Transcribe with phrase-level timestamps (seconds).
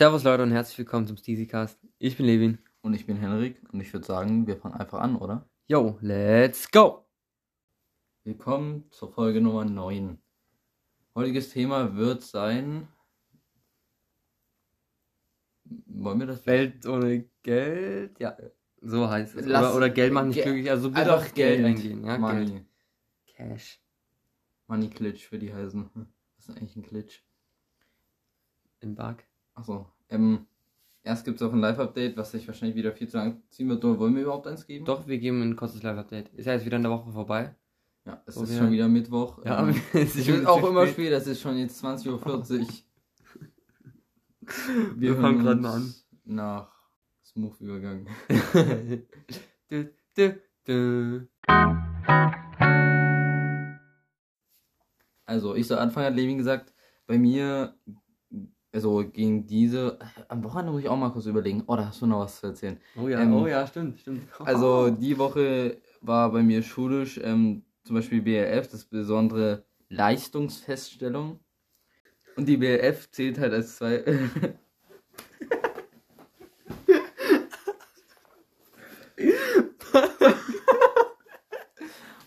[0.00, 1.78] Servus Leute und herzlich willkommen zum Steezycast.
[1.98, 2.58] Ich bin Levin.
[2.80, 5.46] Und ich bin Henrik und ich würde sagen, wir fangen einfach an, oder?
[5.66, 7.04] Yo, let's go!
[8.24, 10.16] Willkommen zur Folge Nummer 9.
[11.14, 12.88] Heutiges Thema wird sein.
[15.64, 16.46] Wollen wir das?
[16.46, 18.18] Welt ohne Geld?
[18.20, 18.38] Ja,
[18.80, 19.44] so heißt es.
[19.44, 20.70] Lass- Oder, oder Geld macht nicht Ge- glücklich.
[20.70, 21.66] Also bitte Einfach auf Geld, Geld.
[21.76, 22.06] eingehen.
[22.06, 22.46] Ja, Money.
[22.46, 22.66] Geld.
[23.26, 23.78] Cash.
[24.66, 25.90] Money Glitch, wie die heißen.
[26.38, 27.22] Was ist eigentlich ein Glitch?
[28.80, 29.18] Im Bug.
[29.60, 29.86] Achso.
[30.08, 30.46] Ähm,
[31.02, 33.84] erst gibt es auch ein Live-Update, was sich wahrscheinlich wieder viel zu lang ziehen wird.
[33.84, 34.86] Oder wollen wir überhaupt eins geben?
[34.86, 36.30] Doch, wir geben ein kurzes Live-Update.
[36.30, 37.54] Ist ja jetzt wieder in der Woche vorbei.
[38.06, 39.44] Ja, es ist schon wieder Mittwoch.
[39.44, 41.12] Ja, ähm, es wird auch immer spät.
[41.12, 42.66] es ist schon jetzt 20.40 Uhr.
[44.96, 45.94] Wir hören fangen uns mal an.
[46.24, 46.72] Nach
[47.24, 48.06] Smooth-Übergang.
[49.68, 51.28] du, du, du.
[55.26, 56.72] Also, ich soll anfangen, hat Levin gesagt,
[57.06, 57.76] bei mir,
[58.72, 62.06] also gegen diese, am Wochenende muss ich auch mal kurz überlegen, oh, da hast du
[62.06, 62.78] noch was zu erzählen.
[62.96, 64.22] Oh ja, Ähm, oh ja, stimmt, stimmt.
[64.38, 71.40] Also, die Woche war bei mir schulisch, ähm, zum Beispiel BLF, das besondere Leistungsfeststellung.
[72.36, 74.04] Und die BLF zählt halt als zwei.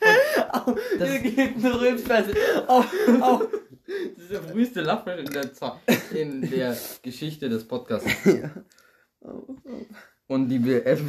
[1.00, 2.34] das geht eine Rülpsfesse.
[2.68, 2.84] Au,
[3.22, 3.42] au.
[3.86, 5.80] Das ist der früheste Lacher in der, Za-
[6.14, 8.10] in der Geschichte des Podcasts.
[10.28, 11.02] Und die BLF.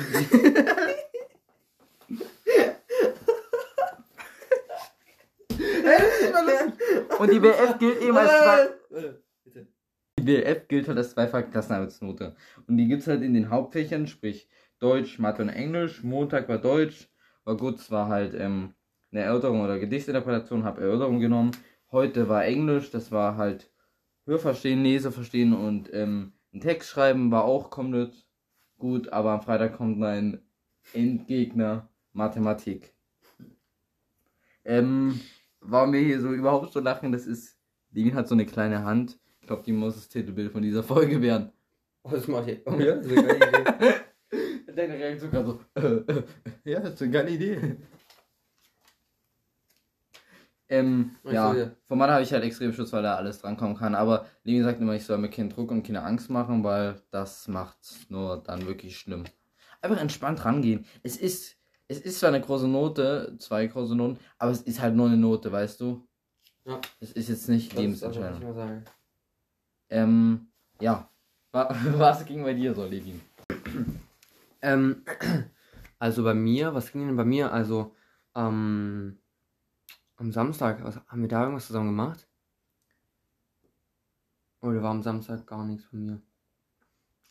[7.19, 9.14] Und die BF gilt eben als zwei.
[10.19, 12.34] Die BF gilt halt als zweifache Klassenarbeitsnote.
[12.66, 16.03] Und die gibt's halt in den Hauptfächern, sprich Deutsch, Mathe und Englisch.
[16.03, 17.09] Montag war Deutsch,
[17.44, 18.75] war gut, es war halt ähm,
[19.12, 21.50] eine Erörterung oder Gedichtsinterpretation, habe Erörterung genommen.
[21.95, 23.70] Heute war Englisch, das war halt
[24.27, 28.27] Hörverstehen, Leseverstehen und ähm, ein Text schreiben war auch komplett
[28.78, 30.43] gut, aber am Freitag kommt mein
[30.93, 32.97] Endgegner Mathematik.
[34.65, 35.21] Ähm,
[35.60, 37.60] warum wir hier so überhaupt so lachen, das ist,
[37.93, 39.21] Levin hat so eine kleine Hand.
[39.41, 41.53] Ich glaube, die muss das Titelbild von dieser Folge werden.
[42.03, 42.61] Oh, das mach ich.
[42.66, 43.94] Oh ja, das ist eine geile Idee.
[44.75, 47.76] Deine Reaktion gerade so, äh, äh, ja, das ist eine geile Idee.
[50.75, 51.53] Ähm, ja,
[51.85, 53.95] von Mathe habe ich halt extrem Schutz, weil da alles drankommen kann.
[53.95, 57.47] Aber Levin sagt immer, ich soll mir keinen Druck und keine Angst machen, weil das
[57.49, 59.25] macht's nur dann wirklich schlimm.
[59.83, 60.85] Einfach entspannt rangehen.
[61.03, 61.57] Es ist,
[61.89, 65.17] es ist zwar eine große Note, zwei große Noten, aber es ist halt nur eine
[65.17, 66.07] Note, weißt du?
[66.65, 66.81] Ja.
[67.01, 68.41] Es ist jetzt nicht sage.
[69.91, 70.49] Ähm,
[70.81, 71.09] ja.
[71.53, 71.69] Wa-
[71.99, 73.21] Was ging bei dir so, Levin?
[74.62, 75.05] Ähm,
[75.99, 77.53] also bei mir, was ging denn bei mir?
[77.53, 77.95] Also,
[78.35, 79.19] ähm,
[80.16, 82.26] am Samstag, was, haben wir da irgendwas zusammen gemacht?
[84.60, 86.22] Oder war am Samstag gar nichts von mir?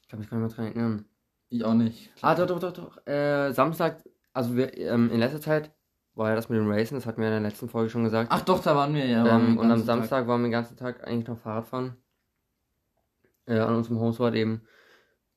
[0.02, 1.06] Ich kann mich gar nicht mehr dran erinnern.
[1.50, 2.12] Ich auch nicht.
[2.22, 3.08] Ah, doch, doch, doch, doch.
[3.08, 5.72] Äh, Samstag, also wir, ähm, in letzter Zeit
[6.16, 8.30] war ja das mit dem Racen, das hatten wir in der letzten Folge schon gesagt.
[8.32, 9.24] Ach doch, da waren wir ja.
[9.24, 9.96] waren ähm, und am ganzen Tag.
[9.96, 11.96] Samstag waren wir den ganzen Tag eigentlich noch Fahrradfahren.
[13.46, 14.62] Äh, an unserem Homespot eben.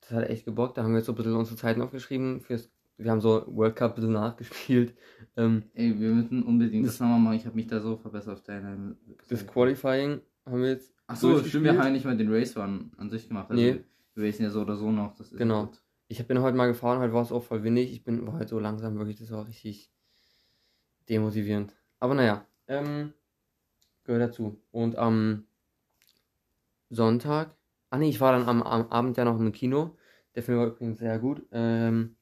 [0.01, 0.77] Das hat echt gebockt.
[0.77, 2.41] Da haben wir jetzt so ein bisschen unsere Zeiten aufgeschrieben.
[2.41, 4.95] Fürs, wir haben so World Cup ein bisschen nachgespielt.
[5.39, 7.35] Ähm, Ey, wir müssen unbedingt das nochmal machen.
[7.35, 8.95] Ich habe mich da so verbessert auf deine.
[9.29, 10.91] das Qualifying haben wir jetzt.
[11.05, 13.51] Ach so, stimmt, wir haben ja nicht mal den Race One an sich gemacht.
[13.51, 13.83] Also Nee.
[14.15, 15.15] Wir racen ja so oder so noch.
[15.15, 15.67] Das ist Genau.
[15.67, 15.79] gut.
[16.07, 17.91] Ich bin heute mal gefahren, heute war es auch voll windig.
[17.91, 19.91] Ich bin war halt so langsam, wirklich, das war richtig
[21.07, 21.75] demotivierend.
[21.99, 23.13] Aber naja, ähm,
[24.05, 24.59] gehört dazu.
[24.71, 25.45] Und am
[26.89, 27.55] Sonntag,
[27.91, 29.95] ah nee, ich war dann am, am Abend ja noch im Kino.
[30.33, 31.45] Der Film war übrigens sehr gut.
[31.51, 32.15] Ähm,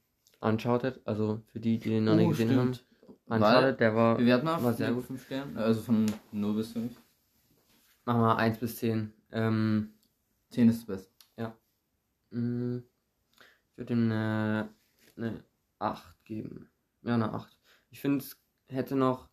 [0.46, 2.86] Uncharted, also für die, die den noch nicht Oh, gesehen stimmt.
[3.28, 3.42] haben.
[3.42, 5.06] Uncharted, der war, Bewerten wir war sehr gut.
[5.06, 5.58] 5 Sternen.
[5.58, 6.92] Also von 0 bis 5.
[8.06, 9.12] machen wir 1 bis 10.
[9.32, 9.94] Ähm,
[10.52, 11.12] 10 ist das Beste.
[12.32, 12.82] mh,
[13.72, 14.70] ich würde ihm eine,
[15.18, 15.44] eine
[15.80, 16.70] 8 geben.
[17.02, 17.58] Ja, eine 8.
[17.90, 19.30] Ich finde, es hätte noch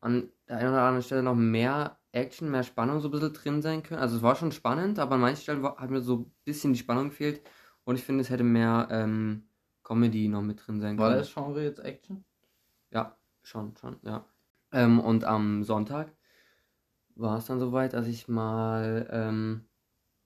[0.00, 3.62] an der einen oder anderen Stelle noch mehr Action, mehr Spannung so ein bisschen drin
[3.62, 4.00] sein können.
[4.00, 6.72] Also es war schon spannend, aber an manchen Stellen war, hat mir so ein bisschen
[6.72, 7.42] die Spannung gefehlt.
[7.84, 9.48] Und ich finde, es hätte mehr ähm,
[9.86, 11.20] Comedy noch mit drin sein War können.
[11.20, 12.24] das Genre jetzt Action?
[12.90, 14.24] Ja, schon, schon, ja.
[14.72, 16.12] Ähm, und am Sonntag
[17.14, 19.68] war es dann soweit, dass ich mal ähm,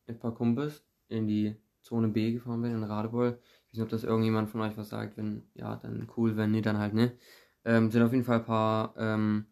[0.06, 3.38] mit ein paar Kumpels in die Zone B gefahren bin, in Radebeul.
[3.66, 5.18] Ich weiß nicht, ob das irgendjemand von euch was sagt.
[5.18, 7.12] Wenn ja, dann cool, wenn nicht, dann halt ne.
[7.66, 9.46] Ähm, sind auf jeden Fall ein paar ähm,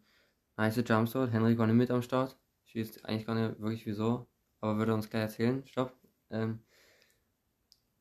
[0.57, 1.31] nice Jumps dort.
[1.31, 2.35] Henrik war nicht mit am Start.
[2.65, 4.27] Ich weiß eigentlich gar nicht wirklich wieso,
[4.59, 5.63] aber würde uns gleich erzählen.
[5.67, 5.93] Stopp.
[6.31, 6.61] Ähm,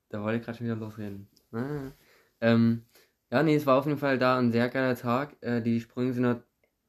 [0.09, 1.29] da wollte ich gerade schon wieder losreden.
[1.53, 1.93] Ah.
[2.41, 2.85] Ähm,
[3.31, 5.37] ja, nee, es war auf jeden Fall da ein sehr geiler Tag.
[5.43, 6.43] Äh, die Sprünge sind halt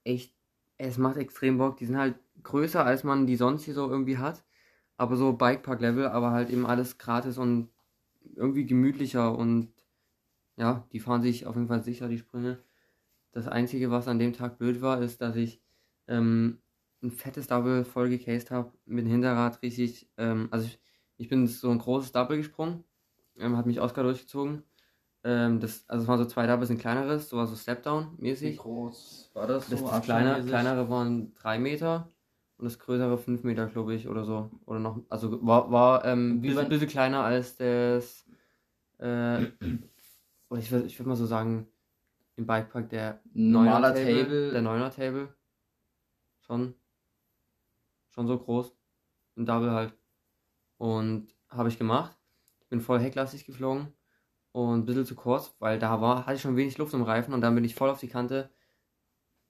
[0.03, 0.33] echt,
[0.77, 1.77] es macht extrem Bock.
[1.77, 4.43] Die sind halt größer, als man die sonst hier so irgendwie hat.
[4.97, 7.71] aber so Bikepark-Level, aber halt eben alles gratis und
[8.35, 9.73] irgendwie gemütlicher und
[10.57, 12.59] ja, die fahren sich auf jeden Fall sicher, die Sprünge.
[13.31, 15.61] Das Einzige, was an dem Tag blöd war, ist, dass ich
[16.07, 16.61] ähm,
[17.03, 20.79] ein fettes Double voll gecased habe, mit dem Hinterrad richtig, ähm, also ich,
[21.17, 22.83] ich bin so ein großes Double gesprungen,
[23.39, 24.63] ähm, hat mich Oscar durchgezogen.
[25.23, 28.53] Ähm, das, also es waren so zwei Doubles, ein kleineres, so war so Stepdown-mäßig.
[28.53, 29.69] Wie groß war das?
[29.69, 32.09] Das, so das kleine, kleinere waren drei Meter
[32.57, 34.49] und das größere fünf Meter, glaube ich, oder so.
[34.65, 38.25] Oder noch, also war, war ähm, bisschen, bisschen kleiner als das,
[38.99, 39.45] äh,
[40.49, 41.67] oder ich würde ich würd mal so sagen,
[42.35, 44.51] im Bikepark der normaler Neuner Table.
[44.51, 45.33] Der Neuner Table.
[46.39, 46.73] Schon.
[48.09, 48.75] Schon so groß.
[49.35, 49.93] Ein Double halt.
[50.77, 52.18] Und habe ich gemacht.
[52.69, 53.93] Ich bin voll hecklastig geflogen.
[54.51, 57.33] Und ein bisschen zu kurz, weil da war, hatte ich schon wenig Luft im Reifen
[57.33, 58.51] und dann bin ich voll auf die Kante.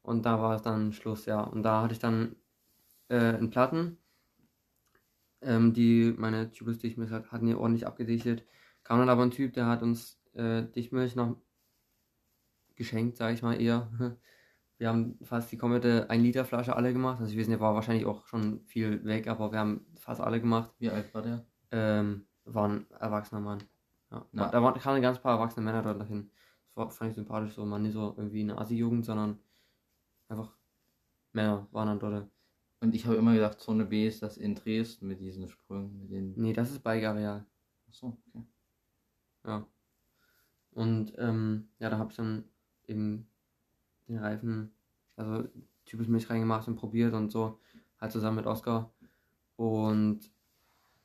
[0.04, 1.42] Und da war es dann Schluss, ja.
[1.42, 2.38] Und da hatte ich dann
[3.10, 3.98] äh, einen Platten.
[5.42, 8.46] Ähm, die, meine Tubeless Dichtmilch hat, hatten die ordentlich abgedichtet.
[8.84, 11.36] Kam dann aber ein Typ, der hat uns äh, Dichtmilch noch
[12.76, 13.92] geschenkt, sage ich mal eher.
[14.78, 17.20] Wir haben fast die komplette 1 Liter Flasche alle gemacht.
[17.20, 20.40] Also ich weiß nicht, war wahrscheinlich auch schon viel weg, aber wir haben fast alle
[20.40, 20.72] gemacht.
[20.80, 21.46] Wie alt war der?
[21.72, 23.64] Ähm, war ein erwachsener Mann.
[24.12, 24.26] Ja.
[24.32, 24.50] Na.
[24.50, 26.32] Da waren, kamen ein ganz paar erwachsene Männer dort hin.
[26.68, 29.40] Das war, fand ich sympathisch, so man nicht so irgendwie eine Assi-Jugend, sondern
[30.28, 30.56] einfach
[31.34, 32.30] Männer waren dann dort.
[32.82, 36.00] Und ich habe immer gedacht, Zone B ist das in Dresden mit diesen Sprüngen.
[36.00, 36.34] Mit den...
[36.38, 37.46] Nee, das ist Bike-Areal.
[37.88, 38.46] Achso, okay.
[39.46, 39.66] Ja.
[40.72, 42.46] Und ähm, ja, da habe ich dann
[42.88, 43.28] eben
[44.08, 44.72] den Reifen,
[45.18, 45.48] also
[45.86, 47.60] typisch Milch reingemacht und probiert und so,
[48.00, 48.92] halt zusammen mit Oscar.
[49.58, 50.22] Und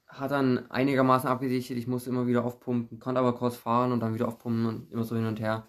[0.06, 1.76] hat dann einigermaßen abgedichtet.
[1.78, 5.04] Ich musste immer wieder aufpumpen, konnte aber kurz fahren und dann wieder aufpumpen und immer
[5.04, 5.68] so hin und her.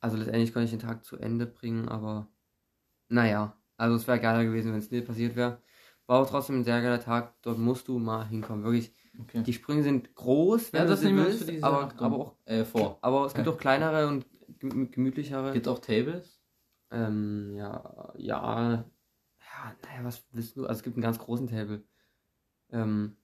[0.00, 2.28] Also letztendlich konnte ich den Tag zu Ende bringen, aber
[3.08, 5.62] naja, also es wäre geiler gewesen, wenn es nicht passiert wäre.
[6.06, 7.34] War aber trotzdem ein sehr geiler Tag.
[7.42, 8.64] Dort musst du mal hinkommen.
[8.64, 9.42] Wirklich, okay.
[9.42, 12.36] die Sprünge sind groß, wenn ja, du das uns willst, für aber, Achtung, aber auch
[12.46, 12.98] äh, vor.
[13.02, 14.26] aber es gibt auch kleinere und
[14.60, 15.52] gem- gemütlichere.
[15.52, 16.40] Gibt auch Tables?
[16.90, 18.84] Ähm, ja, ja,
[19.40, 20.66] ja, naja, was willst du?
[20.66, 21.84] Also es gibt einen ganz großen Table.
[22.70, 23.16] Ähm,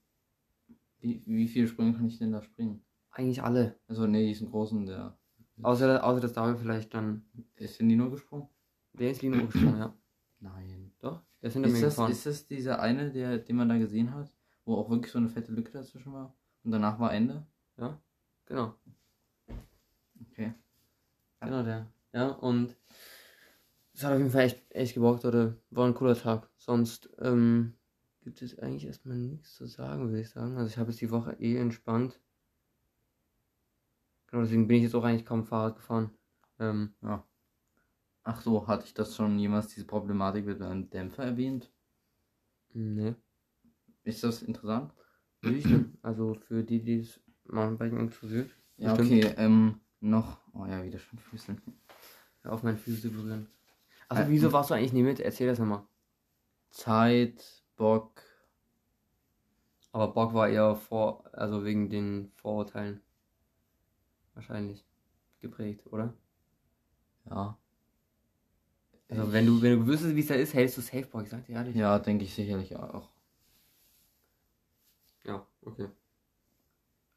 [1.03, 2.81] Wie, wie viele Sprünge kann ich denn da springen?
[3.11, 3.75] eigentlich alle.
[3.87, 5.17] Also, nee, diesen großen, der.
[5.61, 7.25] Außer, außer das Double vielleicht dann.
[7.55, 8.47] Ist denn die nur gesprungen?
[8.93, 9.93] Der ist Lino gesprungen, ja.
[10.39, 10.93] Nein.
[10.99, 12.11] Doch, der ist hinter Ist mir das, gefahren.
[12.11, 14.33] ist das dieser eine, der, den man da gesehen hat?
[14.65, 16.33] Wo auch wirklich so eine fette Lücke dazwischen war?
[16.63, 17.45] Und danach war Ende?
[18.45, 18.75] Genau,
[20.31, 20.53] Okay.
[21.41, 21.87] genau der.
[22.13, 22.75] Ja, und
[23.93, 25.57] es hat auf jeden Fall echt, echt gebockt, oder?
[25.69, 26.49] War ein cooler Tag.
[26.57, 27.73] Sonst, ähm,
[28.23, 30.57] gibt es eigentlich erstmal nichts zu sagen, würde ich sagen.
[30.57, 32.19] Also ich habe jetzt die Woche eh entspannt.
[34.27, 36.11] Genau, deswegen bin ich jetzt auch eigentlich kaum Fahrrad gefahren.
[36.59, 37.23] Ähm, Ja.
[38.23, 41.71] Ach so, hatte ich das schon jemals, diese Problematik mit einem Dämpfer erwähnt?
[42.73, 43.15] ne,
[44.05, 44.93] Ist das interessant?
[45.41, 45.67] nicht.
[46.01, 48.51] Also für die, die es Mountainbiken interessiert.
[48.77, 49.25] Ja, Bestimmt.
[49.25, 50.39] okay, ähm, noch.
[50.53, 51.55] Oh ja, wieder schon Füße.
[52.43, 53.47] Hör auf meinen Füße berühren.
[54.09, 55.19] Also Äh, wieso warst du eigentlich nie mit?
[55.19, 55.83] Erzähl das nochmal.
[56.71, 58.21] Zeit, Bock.
[59.91, 63.01] Aber Bock war eher vor, also wegen den Vorurteilen.
[64.33, 64.85] Wahrscheinlich.
[65.39, 66.13] Geprägt, oder?
[67.25, 67.57] Ja.
[69.09, 71.29] Also wenn du, wenn du wüsstest, wie es da ist, hältst du safe Bock, ich
[71.29, 71.75] sag dir ehrlich.
[71.75, 73.09] Ja, denke ich sicherlich auch.
[75.23, 75.89] Ja, okay.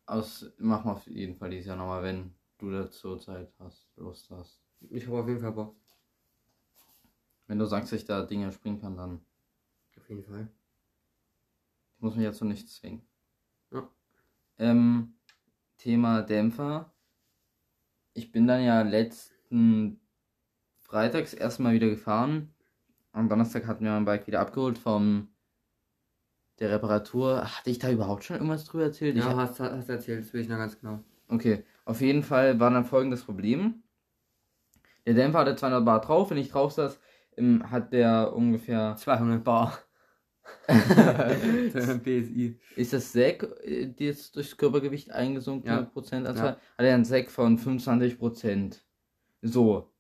[0.05, 4.31] Aus, mach mal auf jeden Fall dieses Jahr nochmal, wenn du dazu Zeit hast, Lust
[4.31, 4.61] hast.
[4.91, 5.77] Ich habe auf jeden Fall Bock.
[7.47, 9.26] Wenn du sagst, dass ich da Dinge springen kann, dann
[10.07, 10.49] Auf jeden Fall.
[11.97, 13.03] ich muss mich ja zu nichts zwingen.
[13.73, 13.89] Ja.
[14.57, 15.15] Ähm,
[15.79, 16.93] Thema Dämpfer.
[18.15, 20.01] Ich bin dann ja letzten
[20.79, 22.55] Freitags erstmal wieder gefahren.
[23.11, 25.27] Am Donnerstag hatten wir mein Bike wieder abgeholt vom
[26.61, 27.43] der Reparatur.
[27.43, 29.17] Hatte ich da überhaupt schon irgendwas drüber erzählt?
[29.17, 31.01] Ich Ja, hast, hast erzählt, das will ich noch ganz genau.
[31.27, 33.83] Okay, auf jeden Fall war dann folgendes Problem.
[35.05, 37.01] Der Dämpfer hatte 200 Bar drauf, wenn ich drauf saß,
[37.37, 38.95] ähm, hat der ungefähr.
[38.97, 39.77] 200 Bar.
[42.03, 42.59] BSI.
[42.77, 45.83] Ist das Sack äh, jetzt durchs Körpergewicht eingesunken, Ja.
[45.83, 46.53] Prozentanzahl?
[46.55, 46.61] Ja.
[46.79, 48.85] Hat er einen Sack von 25 Prozent.
[49.43, 49.93] So.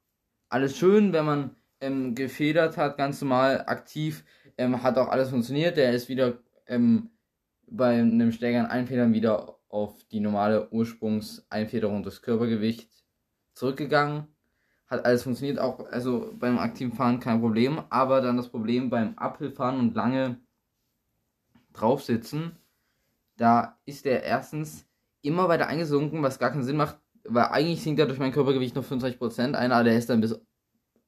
[0.49, 4.25] Alles schön, wenn man ähm, gefedert hat, ganz normal aktiv,
[4.59, 5.77] ähm, hat auch alles funktioniert.
[5.77, 7.11] Der ist wieder ähm,
[7.67, 13.05] bei einem stärkeren Einfedern wieder auf die normale Ursprungseinfederung des Körpergewichts
[13.55, 14.29] zurückgegangen.
[14.87, 17.83] Hat alles funktioniert, auch also beim aktiven Fahren kein Problem.
[17.91, 20.39] Aber dann das Problem beim Uphill-Fahren und lange
[21.73, 22.57] draufsitzen,
[23.37, 24.87] da ist der erstens
[25.23, 28.75] immer weiter eingesunken, was gar keinen Sinn macht, weil eigentlich sinkt er durch mein Körpergewicht
[28.75, 30.39] nur 25%, einer, der ist dann bis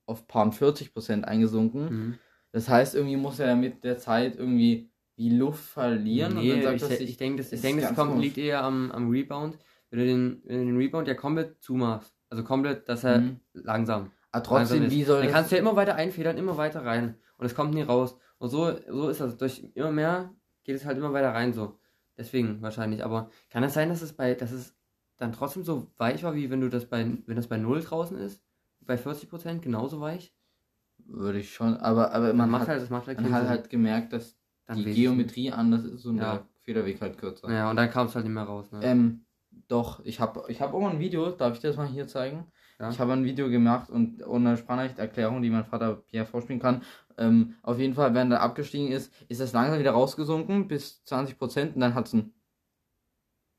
[0.06, 1.84] auf paar 40% eingesunken.
[1.84, 2.18] Mhm.
[2.50, 6.76] Das heißt, irgendwie muss er mit der Zeit irgendwie wie Luft verlieren Nee, und dann
[6.76, 9.58] ich, sagt ich, sich, denke, das, ich denk, das kommt, liegt eher am, am Rebound.
[9.90, 13.40] Wenn du, den, wenn du den Rebound ja komplett zumachst, also komplett, dass er Mhm.
[13.52, 14.10] langsam.
[14.30, 15.34] Aber trotzdem, langsam wie soll Dann das...
[15.34, 17.14] kannst du ja immer weiter einfedern, immer weiter rein.
[17.38, 18.16] Und es kommt nie raus.
[18.38, 19.36] Und so, so ist das.
[19.36, 21.78] Durch immer mehr geht es halt immer weiter rein so.
[22.16, 23.04] Deswegen wahrscheinlich.
[23.04, 24.74] Aber kann es sein, dass es bei, dass es
[25.16, 28.18] dann trotzdem so weich war, wie wenn du das bei, wenn das bei 0 draußen
[28.18, 28.42] ist?
[28.80, 30.34] Bei 40% genauso weich?
[30.98, 33.48] Würde ich schon, aber, aber Man man macht hat, halt, das macht halt man hat
[33.48, 36.34] halt gemerkt, dass Dann die Geometrie anders ist und Ja.
[36.34, 37.50] der Federweg halt kürzer.
[37.50, 38.70] Ja, und dann kam es halt nicht mehr raus.
[38.72, 38.80] Ne?
[38.82, 39.24] Ähm,
[39.68, 42.46] doch, ich habe ich hab auch mal ein Video, darf ich das mal hier zeigen?
[42.80, 42.90] Ja.
[42.90, 46.82] Ich habe ein Video gemacht und ohne Sprachnachrichterklärung, die mein Vater Pierre vorspielen kann.
[47.16, 51.74] Ähm, auf jeden Fall, während er abgestiegen ist, ist es langsam wieder rausgesunken bis 20%
[51.74, 52.32] und dann hat es einen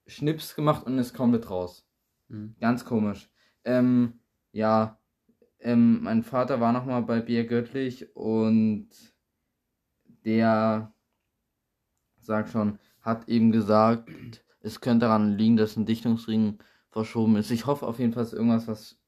[0.08, 1.86] Schnips gemacht und ist komplett raus.
[2.30, 2.56] Hm.
[2.60, 3.30] Ganz komisch.
[3.66, 4.20] Ähm,
[4.51, 4.98] ja,
[5.60, 8.89] ähm, mein Vater war nochmal bei Bier Göttlich und
[10.25, 10.94] der
[12.22, 14.10] sagt schon, hat eben gesagt,
[14.62, 17.51] es könnte daran liegen, dass ein Dichtungsring verschoben ist.
[17.51, 19.00] Ich hoffe auf jeden Fall, ist irgendwas, was,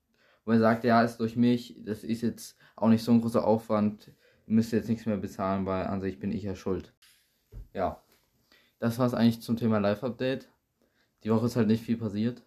[0.46, 3.46] wo er sagt, ja, ist durch mich, das ist jetzt auch nicht so ein großer
[3.46, 4.08] Aufwand,
[4.48, 6.94] ihr müsst jetzt nichts mehr bezahlen, weil an sich bin ich ja schuld.
[7.74, 8.02] Ja.
[8.80, 10.50] Das war es eigentlich zum Thema Live-Update.
[11.24, 12.44] Die Woche ist halt nicht viel passiert.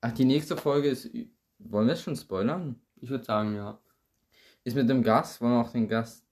[0.00, 1.10] Ach, die nächste Folge ist.
[1.58, 2.78] Wollen wir es schon spoilern?
[2.96, 3.80] Ich würde sagen, ja.
[4.62, 5.40] Ist mit dem Gast.
[5.40, 6.24] Wollen wir auch den Gast.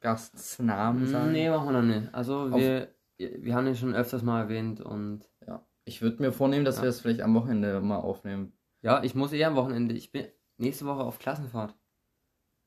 [0.00, 1.32] Gastsnamen sagen?
[1.32, 2.14] Nee, machen wir noch nicht.
[2.14, 5.64] Also wir, wir haben ihn schon öfters mal erwähnt und Ja.
[5.84, 6.82] Ich würde mir vornehmen, dass Ja.
[6.82, 8.52] wir es vielleicht am Wochenende mal aufnehmen.
[8.82, 9.94] ja, ich muss eher am Wochenende.
[9.94, 10.26] Ich bin
[10.58, 11.74] nächste Woche auf Klassenfahrt.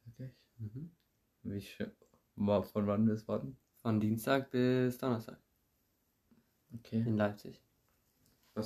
[0.05, 0.31] Wirklich?
[0.57, 0.91] Mhm.
[1.43, 1.91] Wie schön.
[2.35, 3.57] Von wann bis wann?
[3.81, 5.37] Von Dienstag bis Donnerstag
[6.73, 7.03] Okay.
[7.05, 7.61] in Leipzig.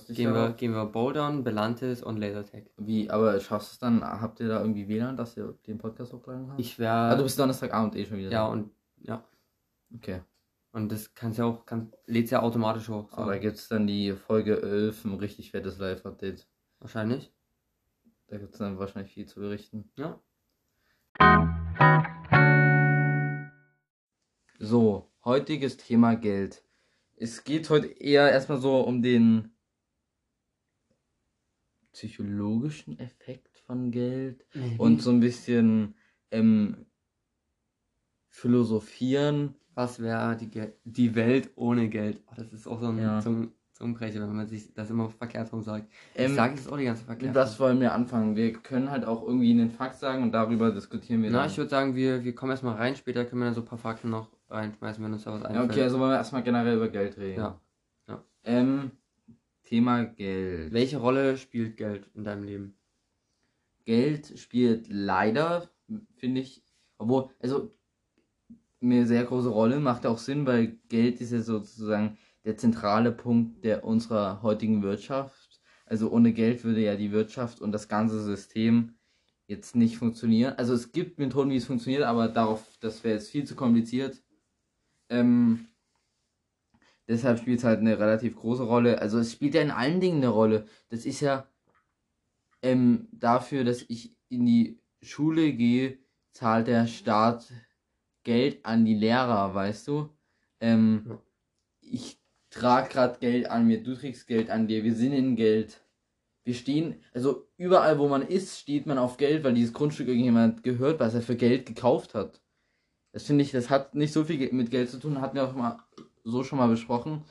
[0.09, 2.65] Gehen wir, gehen wir Bouldern, Belantes und Lasertag.
[2.77, 4.03] Wie, aber schaffst du es dann?
[4.03, 6.59] Habt ihr da irgendwie WLAN, dass ihr den Podcast hochladen habt?
[6.59, 6.91] Ich wäre.
[6.93, 8.31] ah, du bist Donnerstagabend eh schon wieder.
[8.31, 8.51] ja, da.
[8.51, 8.71] und
[9.01, 9.23] ja.
[9.95, 10.21] Okay.
[10.73, 13.11] Und das kannst ja auch, kann, lädt's ja automatisch hoch.
[13.11, 13.17] So.
[13.17, 16.47] Aber gibt es dann die Folge 11, ein richtig fettes Live-Update.
[16.79, 17.31] Wahrscheinlich.
[18.25, 19.91] Da gibt es dann wahrscheinlich viel zu berichten.
[19.97, 20.19] Ja.
[24.57, 26.63] So, heutiges Thema Geld.
[27.17, 29.51] Es geht heute eher erstmal so um den
[31.91, 34.43] psychologischen Effekt von Geld
[34.79, 35.93] und so ein bisschen
[36.31, 36.87] ähm,
[38.29, 39.53] philosophieren.
[39.75, 42.21] Was wäre die, Gel- die Welt ohne Geld?
[42.27, 43.19] Oh, das ist auch so ein Ja.
[43.19, 45.91] Zungen- Zungenbrecher, wenn man sich das immer verkehrt rum sagt.
[46.15, 47.33] Ähm, ich sage es auch die ganze verkehrt.
[47.33, 48.35] Was wollen wir anfangen?
[48.35, 51.49] Wir können halt auch irgendwie einen Fakt sagen und darüber diskutieren wir Na, dann.
[51.49, 53.79] ich würde sagen, wir, wir kommen erstmal rein, später können wir dann so ein paar
[53.79, 55.71] Fakten noch reinschmeißen, wenn uns da was ja, einfällt.
[55.71, 57.39] okay, also wollen wir erstmal generell über Geld reden.
[57.39, 57.59] Ja.
[58.07, 58.23] Ja.
[58.43, 58.91] Ähm,
[59.63, 60.71] Thema Geld.
[60.71, 62.75] Welche Rolle spielt Geld in deinem Leben?
[63.85, 65.69] Geld spielt leider,
[66.15, 66.63] finde ich,
[66.99, 67.73] obwohl, also
[68.83, 73.63] eine sehr große Rolle, macht auch Sinn, weil Geld ist ja sozusagen der zentrale Punkt
[73.63, 75.61] der unserer heutigen Wirtschaft.
[75.85, 78.95] Also ohne Geld würde ja die Wirtschaft und das ganze System
[79.47, 80.53] jetzt nicht funktionieren.
[80.57, 84.23] Also es gibt Methoden, wie es funktioniert, aber darauf, das wäre jetzt viel zu kompliziert.
[85.09, 85.67] Ähm,
[87.07, 88.99] deshalb spielt es halt eine relativ große Rolle.
[88.99, 90.65] Also es spielt ja in allen Dingen eine Rolle.
[90.89, 91.47] Das ist ja
[92.61, 95.99] ähm, dafür, dass ich in die Schule gehe,
[96.31, 97.51] zahlt der Staat
[98.23, 100.09] Geld an die Lehrer, weißt du?
[100.59, 101.19] Ähm, Ja.
[101.81, 102.17] Ich
[102.49, 105.81] trage gerade Geld an mir, du trägst Geld an dir, wir sind in Geld.
[106.45, 110.63] Wir stehen, also überall wo man ist, steht man auf Geld, weil dieses Grundstück irgendjemand
[110.63, 112.41] gehört, was er für Geld gekauft hat.
[113.11, 115.53] Das finde ich, das hat nicht so viel mit Geld zu tun, hatten wir auch
[115.53, 115.79] mal
[116.23, 117.23] so schon mal besprochen.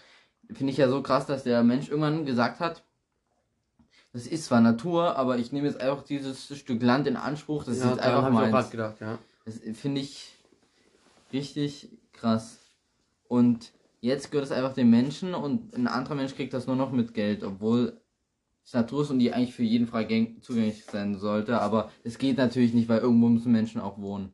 [0.51, 2.85] Finde ich ja so krass, dass der Mensch irgendwann gesagt hat,
[4.13, 7.79] das ist zwar Natur, aber ich nehme jetzt einfach dieses Stück Land in Anspruch, das
[7.79, 8.71] ist jetzt einfach hab ich auch meins.
[8.71, 9.19] gedacht, ja.
[9.45, 10.35] Das finde ich
[11.33, 12.61] richtig krass.
[13.29, 16.93] Und jetzt gehört es einfach dem Menschen und ein anderer Mensch kriegt das nur noch
[16.93, 18.01] mit Geld, obwohl
[18.65, 21.61] es Natur ist und die eigentlich für jeden frei gäng- zugänglich sein sollte.
[21.61, 24.33] Aber es geht natürlich nicht, weil irgendwo müssen Menschen auch wohnen.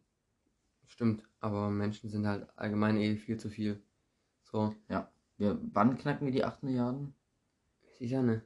[0.86, 3.80] Stimmt, aber Menschen sind halt allgemein eh viel zu viel.
[4.42, 4.74] So,
[5.36, 7.14] Wir, wann knacken wir die 8 Milliarden?
[7.98, 8.42] sicher ne.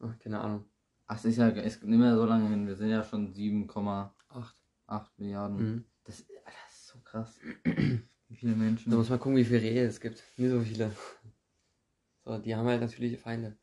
[0.00, 0.64] Ach, keine Ahnung.
[1.06, 2.66] Ach, es ist ja es ist nicht mehr so lange hin.
[2.66, 4.10] Wir sind ja schon 7,8
[4.86, 5.18] Acht.
[5.18, 5.56] Milliarden.
[5.58, 5.84] Mhm.
[6.04, 7.40] Das, Alter, das ist so krass.
[7.64, 8.90] Wie viele Menschen.
[8.90, 10.22] Da muss man gucken, wie viele Rehe es gibt.
[10.36, 10.90] Nie so viele.
[12.24, 13.56] So, die haben halt natürliche Feinde.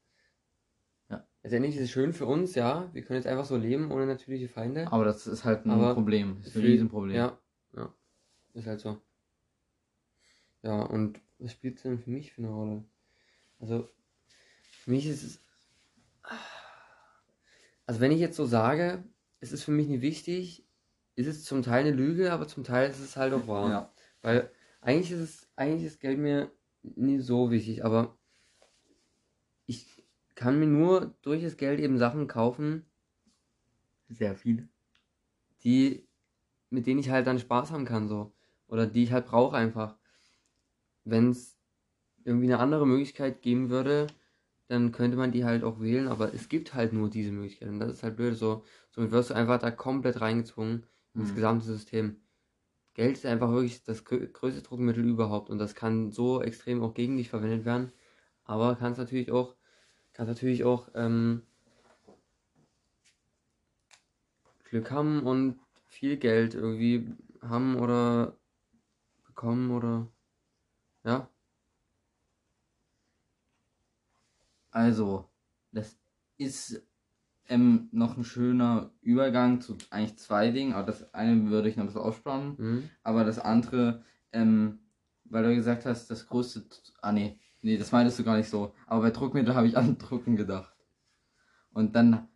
[1.10, 1.25] Ja.
[1.43, 2.89] Letztendlich ist es schön für uns, ja.
[2.93, 4.91] Wir können jetzt einfach so leben ohne natürliche Feinde.
[4.91, 6.38] Aber das ist halt ein Aber Problem.
[6.39, 7.15] Das ist ein Riesenproblem.
[7.15, 7.39] Ja,
[7.75, 7.93] ja.
[8.53, 9.01] Ist halt so.
[10.62, 12.84] Ja, und was spielt es denn für mich für eine Rolle?
[13.60, 13.89] Also,
[14.84, 15.39] für mich ist es.
[17.86, 19.03] Also, wenn ich jetzt so sage,
[19.39, 20.65] es ist für mich nicht wichtig,
[21.19, 23.69] ist es zum Teil eine Lüge, aber zum Teil ist es halt auch wahr.
[23.69, 23.93] Ja.
[24.21, 28.17] Weil eigentlich ist es, eigentlich ist Geld mir nie so wichtig, aber
[29.65, 32.85] ich kann mir nur durch das Geld eben Sachen kaufen,
[34.07, 34.69] Sehr viel.
[35.63, 36.07] die,
[36.69, 38.33] mit denen ich halt dann Spaß haben kann, so.
[38.67, 39.97] Oder die ich halt brauche einfach.
[41.03, 41.57] Wenn es
[42.23, 44.07] irgendwie eine andere Möglichkeit geben würde,
[44.67, 47.69] dann könnte man die halt auch wählen, aber es gibt halt nur diese Möglichkeit.
[47.69, 48.38] Und das ist halt blöd.
[48.38, 50.85] So, somit wirst du einfach da komplett reingezwungen
[51.19, 51.35] ins Mhm.
[51.35, 52.17] gesamte System.
[52.93, 56.93] Geld ist einfach wirklich das grö- größte Druckmittel überhaupt und das kann so extrem auch
[56.93, 57.91] gegen dich verwendet werden.
[58.45, 59.55] Aber kannst natürlich auch,
[60.13, 61.43] kannst natürlich auch ähm,
[64.65, 68.38] Glück haben und viel Geld irgendwie haben oder
[69.25, 70.07] bekommen oder
[71.03, 71.29] ja.
[74.71, 75.29] Also,
[75.71, 75.97] das
[76.38, 76.81] ist
[77.49, 80.73] ähm, noch ein schöner Übergang zu eigentlich zwei Dingen.
[80.73, 82.55] Aber das eine würde ich noch ein bisschen aufsparen.
[82.57, 82.89] Mhm.
[83.03, 84.79] Aber das andere, ähm,
[85.25, 86.63] weil du gesagt hast, das größte.
[87.01, 87.39] Ah, nee.
[87.61, 88.73] Nee, das meintest du gar nicht so.
[88.87, 90.73] Aber bei Druckmittel habe ich an Drucken gedacht.
[91.73, 92.27] Und dann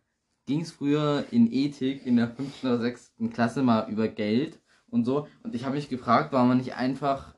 [0.46, 5.04] ging es früher in Ethik in der fünften oder sechsten Klasse mal über Geld und
[5.04, 5.26] so.
[5.42, 7.34] Und ich habe mich gefragt, warum man nicht einfach,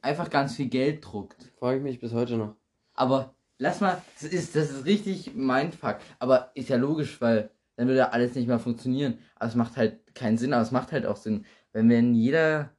[0.00, 1.52] einfach ganz viel Geld druckt.
[1.58, 2.56] Frage ich mich bis heute noch.
[2.94, 3.34] Aber
[3.64, 5.96] lass mal, das ist, das ist richtig Mindfuck.
[6.18, 9.18] Aber ist ja logisch, weil dann würde ja alles nicht mehr funktionieren.
[9.34, 11.44] Aber es macht halt keinen Sinn, aber es macht halt auch Sinn.
[11.72, 12.70] Wenn wenn jeder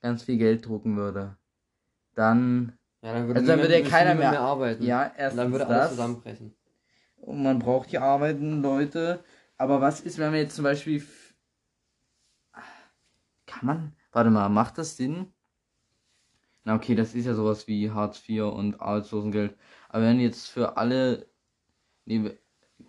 [0.00, 1.36] ganz viel Geld drucken würde,
[2.14, 2.72] dann,
[3.02, 4.82] Ja, dann würde, Also dann würde ja keiner niemand mehr- arbeiten.
[4.84, 5.90] ja, erstens dann würde alles das.
[5.90, 6.54] zusammenbrechen.
[7.16, 9.22] Und man braucht die arbeitenden Leute.
[9.56, 10.96] Aber was ist, wenn wir jetzt zum Beispiel.
[10.96, 11.34] f-
[13.46, 13.92] Kann man.
[14.10, 15.32] Warte mal, macht das Sinn?
[16.64, 19.56] Na okay, das ist ja sowas wie Hartz IV und Arbeitslosengeld.
[19.88, 21.26] Aber wenn jetzt für alle
[22.04, 22.38] nee,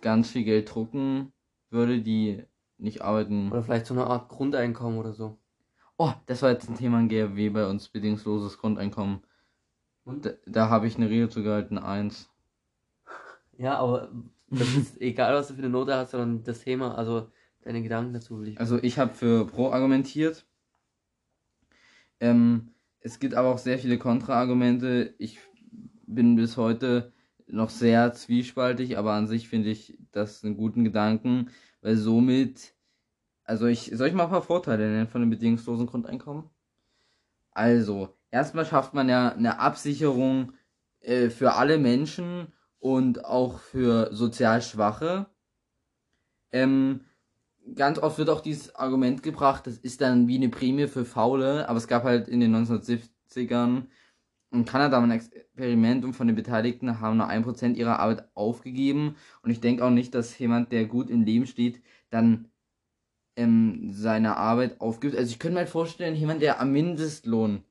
[0.00, 1.32] ganz viel Geld drucken
[1.70, 2.44] würde, die
[2.78, 3.50] nicht arbeiten.
[3.50, 5.38] Oder vielleicht so eine Art Grundeinkommen oder so.
[5.96, 9.22] Oh, das war jetzt ein Thema in GRW bei uns, bedingungsloses Grundeinkommen.
[10.04, 10.26] Und?
[10.26, 12.30] Da, da habe ich eine Rede zu gehalten, eins.
[13.56, 14.10] Ja, aber
[14.48, 17.30] das ist egal, was du für eine Note hast, sondern das Thema, also
[17.62, 18.58] deine Gedanken dazu will ich.
[18.58, 20.44] Also ich habe für Pro argumentiert.
[22.18, 22.73] Ähm,
[23.04, 25.14] es gibt aber auch sehr viele Kontraargumente.
[25.18, 25.38] Ich
[26.06, 27.12] bin bis heute
[27.46, 31.50] noch sehr zwiespaltig, aber an sich finde ich das einen guten Gedanken,
[31.82, 32.74] weil somit,
[33.44, 36.48] also ich, soll ich mal ein paar Vorteile nennen von dem bedingungslosen Grundeinkommen?
[37.50, 40.54] Also, erstmal schafft man ja eine Absicherung
[41.00, 45.26] äh, für alle Menschen und auch für sozial Schwache.
[46.52, 47.02] Ähm,
[47.74, 51.68] ganz oft wird auch dieses Argument gebracht, das ist dann wie eine Prämie für Faule,
[51.68, 53.84] aber es gab halt in den 1970ern
[54.54, 59.16] in Kanada ein Experiment und von den Beteiligten haben nur 1% ihrer Arbeit aufgegeben.
[59.42, 62.50] Und ich denke auch nicht, dass jemand, der gut im Leben steht, dann
[63.36, 65.16] ähm, seine Arbeit aufgibt.
[65.16, 67.64] Also ich könnte mir halt vorstellen, jemand, der am Mindestlohn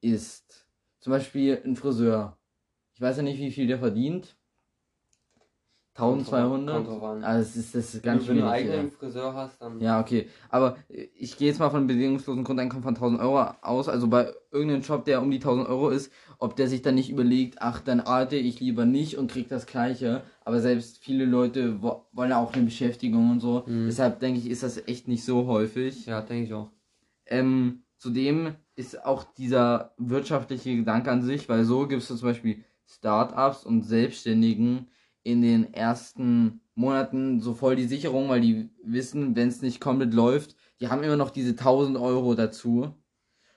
[0.00, 0.68] ist,
[1.00, 2.38] zum Beispiel ein Friseur,
[2.94, 4.36] ich weiß ja nicht, wie viel der verdient,
[5.96, 6.74] 1200?
[6.74, 7.22] Kommt drauf an.
[7.22, 9.80] Also das ist, das ist ganz du, wenn du einen eigenen Friseur hast, dann.
[9.80, 10.28] Ja, okay.
[10.48, 13.88] Aber ich gehe jetzt mal von einem bedingungslosen Grundeinkommen von 1000 Euro aus.
[13.88, 17.10] Also bei irgendeinem Job, der um die 1000 Euro ist, ob der sich dann nicht
[17.10, 20.22] überlegt, ach, dann arbeite ich lieber nicht und krieg das Gleiche.
[20.44, 23.62] Aber selbst viele Leute wo wollen ja auch eine Beschäftigung und so.
[23.66, 23.86] Mhm.
[23.86, 26.06] Deshalb denke ich, ist das echt nicht so häufig.
[26.06, 26.70] Ja, denke ich auch.
[27.26, 32.64] Ähm, zudem ist auch dieser wirtschaftliche Gedanke an sich, weil so gibt es zum Beispiel
[32.86, 34.88] Startups und Selbstständigen
[35.24, 40.14] in den ersten Monaten so voll die Sicherung, weil die wissen, wenn es nicht komplett
[40.14, 42.94] läuft, die haben immer noch diese 1000 Euro dazu.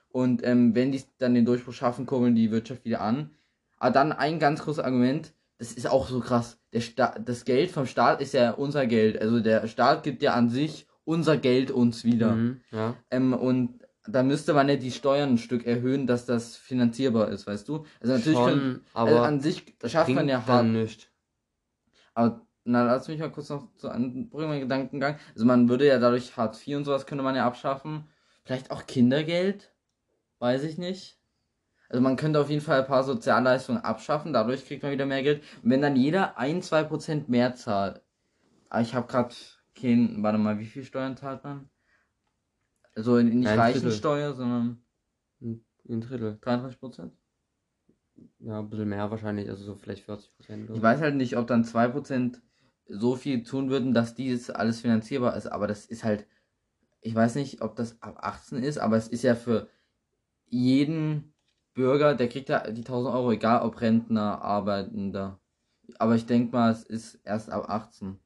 [0.08, 3.30] Und ähm, wenn die dann den Durchbruch schaffen, kurbeln die Wirtschaft wieder an.
[3.76, 6.58] Aber dann ein ganz großes Argument, das ist auch so krass.
[6.72, 9.20] Der Sta das Geld vom Staat ist ja unser Geld.
[9.20, 12.34] Also der Staat gibt ja an sich unser Geld uns wieder.
[12.34, 12.96] Mhm, ja.
[13.10, 17.46] Ähm, und da müsste man ja die Steuern ein Stück erhöhen, dass das finanzierbar ist,
[17.46, 17.84] weißt du?
[18.00, 20.66] Also natürlich können, Schon, aber also an sich schafft man ja hart.
[20.66, 21.10] nicht.
[22.18, 25.20] Aber na, lass mich mal kurz noch zu einem bringen meinen Gedankengang.
[25.34, 28.08] Also man würde ja dadurch Hartz IV und sowas könnte man ja abschaffen.
[28.42, 29.72] Vielleicht auch Kindergeld?
[30.40, 31.20] Weiß ich nicht.
[31.88, 35.22] Also man könnte auf jeden Fall ein paar Sozialleistungen abschaffen, dadurch kriegt man wieder mehr
[35.22, 35.44] Geld.
[35.62, 38.02] Und wenn dann jeder ein, zwei Prozent mehr zahlt.
[38.68, 39.32] Aber ich habe gerade
[39.80, 41.70] kein, warte mal, wie viel Steuern zahlt man?
[42.96, 43.60] Also nicht Drittel.
[43.60, 44.82] Reichensteuer, sondern
[45.40, 46.38] Ein Drittel.
[46.40, 47.12] 33 Prozent?
[48.40, 50.70] Ja, ein bisschen mehr wahrscheinlich, also so vielleicht 40 Prozent.
[50.72, 52.40] Ich weiß halt nicht, ob dann 2%
[52.88, 56.26] so viel tun würden, dass dies alles finanzierbar ist, aber das ist halt,
[57.00, 59.68] ich weiß nicht, ob das ab 18 ist, aber es ist ja für
[60.46, 61.34] jeden
[61.74, 65.38] Bürger, der kriegt ja die 1000 Euro, egal ob Rentner, Arbeitender.
[65.98, 68.18] Aber ich denke mal, es ist erst ab 18.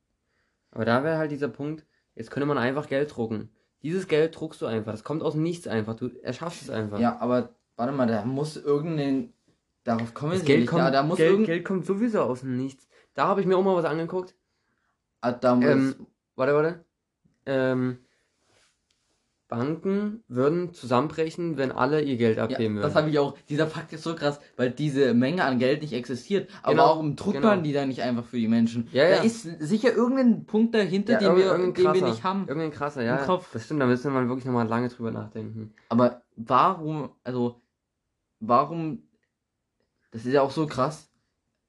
[0.71, 3.51] Aber da wäre halt dieser Punkt, jetzt könnte man einfach Geld drucken.
[3.83, 4.93] Dieses Geld druckst du einfach.
[4.93, 5.97] Das kommt aus Nichts einfach.
[5.97, 6.99] Du erschaffst es einfach.
[6.99, 9.33] Ja, aber warte mal, da muss irgendein.
[9.85, 10.69] Darauf kommen das wir Geld nicht.
[10.71, 11.47] kommt, da, da muss Geld, irgend...
[11.47, 12.89] Geld kommt sowieso aus dem Nichts.
[13.15, 14.35] Da habe ich mir auch mal was angeguckt.
[15.21, 15.65] Ah, da muss...
[15.67, 16.85] Ähm, warte, warte.
[17.47, 17.99] Ähm,
[19.49, 23.03] Banken würden zusammenbrechen, wenn alle ihr Geld abheben ja, das würden.
[23.03, 23.37] habe ich auch.
[23.51, 26.49] Dieser Fakt ist so krass, weil diese Menge an Geld nicht existiert.
[26.63, 27.49] Aber Genau, warum druckt genau.
[27.49, 28.89] man die dann nicht einfach für die Menschen?
[28.93, 29.23] Ja, da ja.
[29.23, 32.09] ist sicher irgendein Punkt dahinter, Ja, den, wir, den wir krasser.
[32.09, 32.49] nicht haben.
[32.49, 33.17] Irgendein krasser, im ja.
[33.19, 33.51] Kopf.
[33.53, 35.75] Das stimmt, da müsste man wirklich nochmal lange drüber nachdenken.
[35.91, 37.61] Aber warum, also,
[38.41, 39.03] warum,
[40.13, 41.11] das ist ja auch so krass.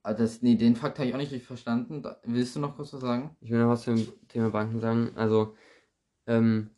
[0.04, 2.04] Ah, Das, nee, den Fakt habe ich auch nicht richtig verstanden.
[2.04, 3.36] Da, willst du noch kurz was sagen?
[3.42, 5.12] Ich will noch was zum Thema Banken sagen.
[5.16, 5.56] Also,
[6.28, 6.70] ähm,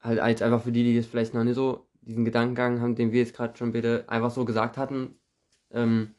[0.00, 3.12] halt als einfach für die, die jetzt vielleicht noch nicht so diesen Gedankengang haben, den
[3.12, 5.18] wir jetzt gerade schon bitte einfach so gesagt hatten,
[5.70, 6.14] ähm,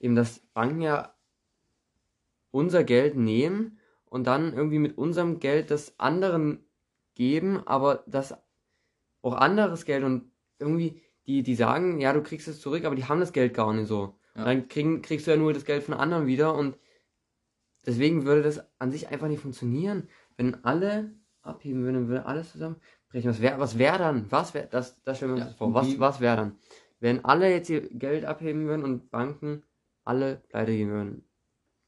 [0.00, 1.14] eben, dass Banken ja
[2.50, 6.64] unser Geld nehmen und dann irgendwie mit unserem Geld das anderen
[7.14, 8.34] geben, aber das
[9.22, 13.04] auch anderes Geld und irgendwie, die, die sagen, ja, du kriegst es zurück, aber die
[13.04, 14.18] haben das Geld gar nicht so.
[14.34, 14.44] Ja.
[14.44, 16.76] Dann kriegen, kriegst du ja nur das Geld von anderen wieder und
[17.86, 20.08] deswegen würde das an sich einfach nicht funktionieren.
[20.36, 23.30] Wenn alle abheben würden, würde alles zusammenbrechen.
[23.30, 24.30] Was wäre was wär dann?
[24.30, 25.74] Was wäre, das, das stellen wir uns Ja, vor.
[25.74, 26.58] Was, was wäre dann?
[27.00, 29.62] Wenn alle jetzt ihr Geld abheben würden und Banken
[30.04, 31.24] alle pleite gehen würden.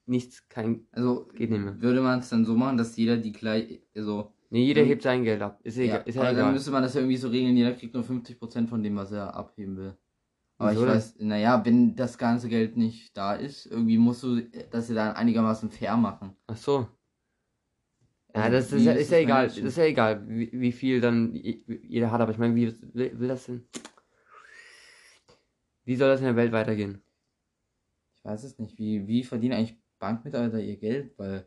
[0.07, 1.81] Nichts, kein, Also, geht nicht mehr.
[1.81, 4.89] würde man es dann so machen, dass jeder die gleich, also, Nee, jeder Mhm.
[4.89, 5.61] hebt sein Geld ab.
[5.63, 6.53] Ist, egal, ist ja aber dann egal.
[6.55, 9.35] müsste man das ja irgendwie so regeln, jeder kriegt nur 50% von dem, was er
[9.35, 9.95] abheben will.
[10.59, 14.41] Aber Wieso ich weiß, naja, wenn das ganze Geld nicht da ist, irgendwie musst du
[14.71, 16.35] das ja dann einigermaßen fair machen.
[16.47, 16.89] Ach so.
[18.35, 19.47] Ja, Also, das ist ja, ist das ja egal.
[19.49, 22.21] Das ist ja egal, wie, wie viel dann je- jeder hat.
[22.21, 23.67] Aber ich meine, wie will, will das denn?
[25.85, 27.03] Wie soll das in der Welt weitergehen?
[28.19, 31.47] Ich weiß es nicht, wie, wie verdienen eigentlich Bankmitarbeiter ihr Geld, weil.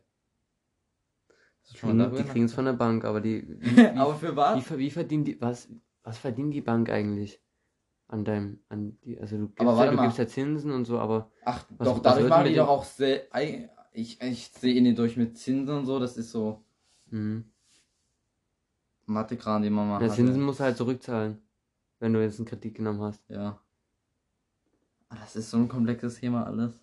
[1.32, 3.42] du schon mal Die, kriegen es von der Bank, aber die.
[3.60, 4.64] Wie, wie, Aber für wie, was?
[4.64, 5.40] ver- wie verdienen die.
[5.40, 5.68] Was,
[6.02, 7.40] was verdient die Bank eigentlich?
[8.08, 8.60] An deinem.
[8.68, 11.30] An die, also du gibst, ja, du gibst ja Zinsen und so, aber.
[11.44, 13.22] Ach, Was- doch, was dadurch machen die doch auch sehr.
[13.94, 16.62] Ich, ich sehe ihn durch mit Zinsen und so, das ist so
[17.10, 17.44] Hm.
[19.06, 20.08] Mathekran, den man mal Ja.
[20.08, 21.38] Zinsen musst du halt zurückzahlen.
[21.98, 23.22] Wenn du jetzt einen Kredit genommen hast.
[23.28, 23.58] Ja.
[25.08, 26.81] Ah, Das ist so ein komplexes Thema alles.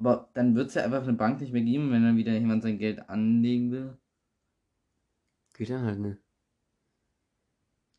[0.00, 2.62] Aber dann wird es ja einfach eine Bank nicht mehr geben, wenn dann wieder jemand
[2.62, 3.96] sein Geld anlegen will.
[5.54, 6.18] Geht dann halt nicht.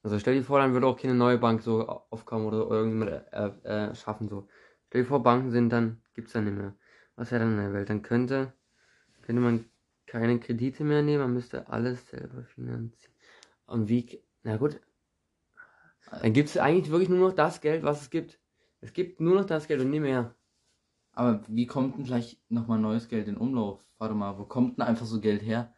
[0.04, 3.12] Also stell dir vor, dann würde auch keine neue Bank so au- aufkommen oder irgendjemand
[3.32, 4.48] äh, äh, schaffen so.
[4.88, 6.76] Stell dir vor, Banken sind dann, gibt's dann nicht mehr.
[7.16, 7.90] Was wäre dann in der Welt?
[7.90, 8.54] Dann könnte,
[9.24, 9.66] könnte man
[10.08, 13.14] keine Kredite mehr nehmen, man müsste alles selber finanzieren.
[13.68, 14.80] Und wie, na gut,
[16.22, 18.40] dann gibt's eigentlich wirklich nur noch das Geld, was es gibt.
[18.82, 20.36] Es gibt nur noch das Geld und nie mehr.
[21.14, 23.84] Aber wie kommt denn vielleicht nochmal neues Geld in Umlauf?
[23.98, 25.74] Warte mal, wo kommt denn einfach so Geld her?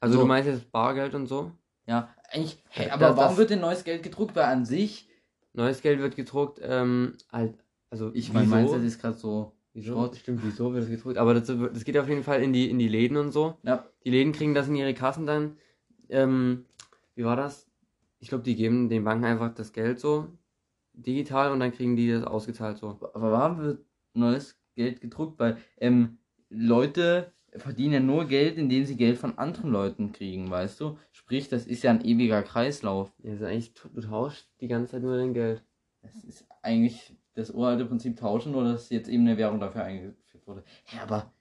[0.00, 0.20] Also So.
[0.22, 1.52] du meinst jetzt Bargeld und so?
[1.86, 4.34] Ja, eigentlich, hey, aber das- warum das- wird denn neues Geld gedruckt?
[4.36, 5.08] Weil an sich,
[5.56, 7.54] Neues Geld wird gedruckt, ähm, halt,
[7.88, 8.56] also ich meine, wieso?
[8.56, 9.52] Mindset ist gerade so.
[9.72, 9.92] Wieso?
[9.92, 10.16] Schrott.
[10.16, 11.16] Stimmt, wieso wird das gedruckt?
[11.16, 13.56] Aber das, das geht auf jeden Fall in die, in die Läden und so.
[13.62, 15.56] Ja, Die Läden kriegen das in ihre Kassen dann.
[16.08, 16.64] Ähm,
[17.14, 17.68] wie war das?
[18.18, 20.26] Ich glaube, die geben den Banken einfach das Geld so
[20.92, 22.98] digital und dann kriegen die das ausgezahlt so.
[23.14, 25.38] aber warum wird neues Geld gedruckt?
[25.38, 30.80] Weil ähm, Leute verdienen ja nur Geld, indem sie Geld von anderen Leuten kriegen, weißt
[30.80, 30.98] du?
[31.12, 33.12] Sprich, das ist ja ein ewiger Kreislauf.
[33.22, 35.62] Ja, ist eigentlich, du tauschst die ganze Zeit nur dein Geld.
[36.02, 40.46] Das ist eigentlich das uralte Prinzip tauschen, nur dass jetzt eben eine Währung dafür eingeführt
[40.46, 40.64] wurde.
[40.84, 41.32] Hä, aber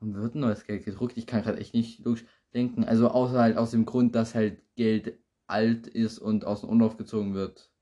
[0.00, 1.16] warum wird ein neues Geld gedruckt?
[1.16, 2.84] Ich kann gerade echt nicht logisch denken.
[2.84, 6.96] Also außer halt aus dem Grund, dass halt Geld alt ist und aus dem Umlauf
[6.96, 7.72] gezogen wird,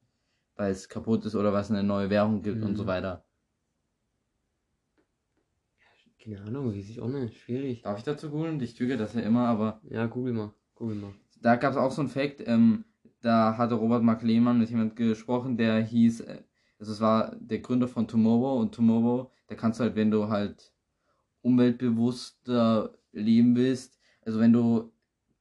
[0.54, 2.76] weil es kaputt ist oder weil es eine neue Währung gibt und Mhm.
[2.76, 3.25] so weiter.
[6.26, 7.38] Keine Ahnung, weiß ich auch nicht.
[7.38, 7.82] Schwierig.
[7.82, 8.60] Darf ich dazu googeln?
[8.60, 10.52] Ich tüge das ja immer, aber Ja, google mal.
[10.74, 11.14] Google mal.
[11.40, 12.84] da gab es auch so einen Fact, ähm,
[13.20, 16.42] da hatte Robert Mark Lehmann mit jemand gesprochen, der hieß, äh,
[16.80, 20.28] also es war der Gründer von Tomorrow und Tomorrow, da kannst du halt, wenn du
[20.28, 20.72] halt
[21.42, 24.92] umweltbewusster leben willst, also wenn du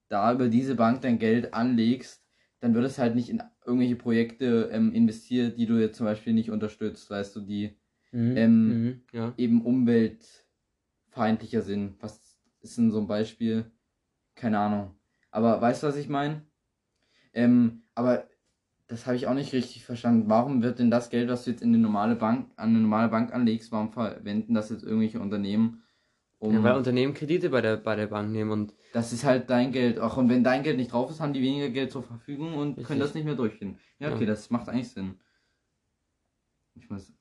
[0.07, 2.23] da über diese Bank dein Geld anlegst,
[2.59, 6.33] dann wird es halt nicht in irgendwelche Projekte ähm, investiert, die du jetzt zum Beispiel
[6.33, 7.75] nicht unterstützt, weißt du, die
[8.11, 8.37] Mhm.
[8.37, 9.01] Ähm, mhm.
[9.11, 9.33] Ja.
[9.35, 9.61] eben
[11.15, 11.95] umweltfeindlicher sind.
[12.01, 13.71] Was ist denn so ein Beispiel?
[14.35, 14.95] Keine Ahnung.
[15.31, 16.41] Aber weißt du, was ich meine?
[17.33, 18.27] Ähm, aber
[18.87, 20.29] das habe ich auch nicht richtig verstanden.
[20.29, 23.09] Warum wird denn das Geld, was du jetzt in eine normale Bank, an eine normale
[23.09, 25.81] Bank anlegst, warum verwenden das jetzt irgendwelche Unternehmen?
[26.39, 29.49] Um, ja, weil Unternehmen Kredite bei der, bei der Bank nehmen und das ist halt
[29.49, 29.99] dein Geld.
[29.99, 32.71] Auch und wenn dein Geld nicht drauf ist, haben die weniger Geld zur Verfügung und
[32.71, 32.87] Richtig.
[32.87, 33.77] können das nicht mehr durchführen.
[33.99, 34.27] Ja, okay, Ja.
[34.27, 35.15] das macht eigentlich Sinn.
[36.75, 37.13] Ich weiß.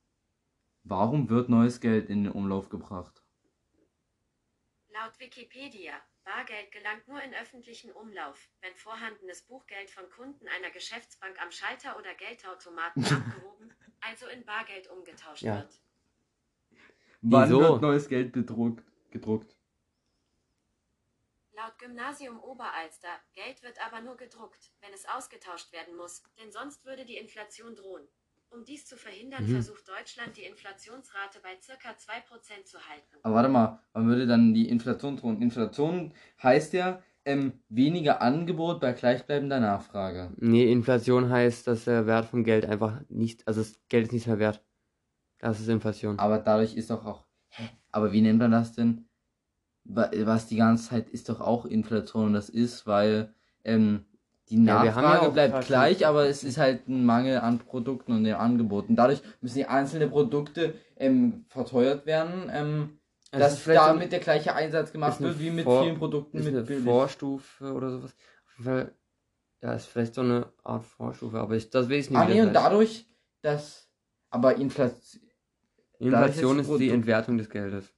[0.83, 3.23] Warum wird neues Geld in den Umlauf gebracht?
[4.94, 11.42] Laut Wikipedia Bargeld gelangt nur in öffentlichen Umlauf, wenn vorhandenes Buchgeld von Kunden einer Geschäftsbank
[11.42, 15.57] am Schalter oder Geldautomaten abgehoben, also in Bargeld umgetauscht Ja.
[15.59, 15.80] wird.
[17.22, 17.59] Wann Wieso?
[17.61, 19.57] wird neues Geld bedruckt, gedruckt?
[21.54, 26.85] Laut Gymnasium Oberalster, Geld wird aber nur gedruckt, wenn es ausgetauscht werden muss, denn sonst
[26.85, 28.07] würde die Inflation drohen.
[28.54, 29.50] Um dies zu verhindern, Mhm.
[29.52, 31.96] versucht Deutschland die Inflationsrate bei ca.
[31.96, 33.16] 2% zu halten.
[33.22, 35.42] Aber warte mal, wann würde dann die Inflation drohen?
[35.42, 36.12] Inflation
[36.42, 40.32] heißt ja ähm, weniger Angebot bei gleichbleibender Nachfrage.
[40.36, 44.26] Nee, Inflation heißt, dass der Wert vom Geld einfach nicht, also das Geld ist nicht
[44.26, 44.62] mehr wert.
[45.38, 46.18] Das ist Inflation.
[46.18, 47.26] Aber dadurch ist doch auch.
[47.48, 47.68] Hä?
[47.92, 49.08] Aber wie nennt man das denn?
[49.84, 54.04] Wa- Was die ganze Zeit ist doch auch Inflation und das ist, weil ähm,
[54.50, 58.12] die Ja, ja Nachfrage auch bleibt gleich, aber es ist halt ein Mangel an Produkten
[58.12, 58.94] und den Angeboten.
[58.96, 62.98] Dadurch müssen die einzelnen Produkte ähm, verteuert werden, ähm,
[63.30, 66.54] Es dass damit der gleiche Einsatz gemacht wird wie mit Vor- vielen Produkten ist mit
[66.54, 66.85] eine billig.
[66.85, 68.14] Vorstufe oder sowas.
[68.62, 68.94] Fall,
[69.62, 72.18] ja, ist vielleicht so eine Art Vorstufe, aber ich, das weiß ich nicht.
[72.20, 73.07] Ah nee, und dadurch,
[73.42, 73.88] dass
[74.30, 75.22] aber Inflation
[75.98, 77.92] Inflation ist die Entwertung des Geldes.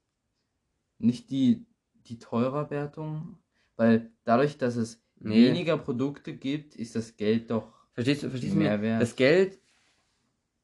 [0.98, 1.66] nicht die,
[2.06, 3.38] die Teurerwertung,
[3.76, 5.48] weil dadurch, dass es Nee.
[5.48, 8.82] weniger Produkte gibt, ist das Geld doch Verstehst du, verstehst du Mehr mir?
[8.82, 9.02] wert.
[9.02, 9.58] Das Geld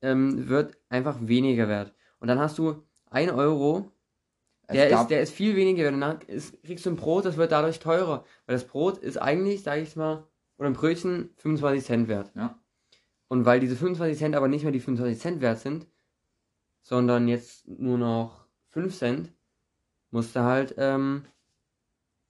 [0.02, 1.94] ähm, wird einfach weniger wert.
[2.18, 3.90] Und dann hast du 1 Euro,
[4.70, 5.94] der ist, der ist viel weniger wert.
[5.94, 8.26] Und dann ist, kriegst du ein Brot, das wird dadurch teurer.
[8.44, 10.26] Weil das Brot ist eigentlich, sag ich mal,
[10.58, 12.30] oder ein Brötchen 25 Cent wert.
[12.34, 12.58] Ja.
[13.28, 15.86] Und weil diese 25 Cent aber nicht mehr die 25 Cent wert sind,
[16.82, 19.32] sondern jetzt nur noch 5 Cent,
[20.10, 21.24] musst du halt, ähm,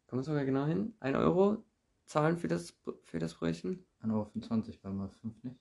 [0.06, 0.94] kommt das sogar genau hin?
[1.00, 1.64] 1 Euro
[2.06, 3.86] zahlen für das, für das Brötchen?
[4.00, 5.56] 1,25 Euro bei mal 5 nicht.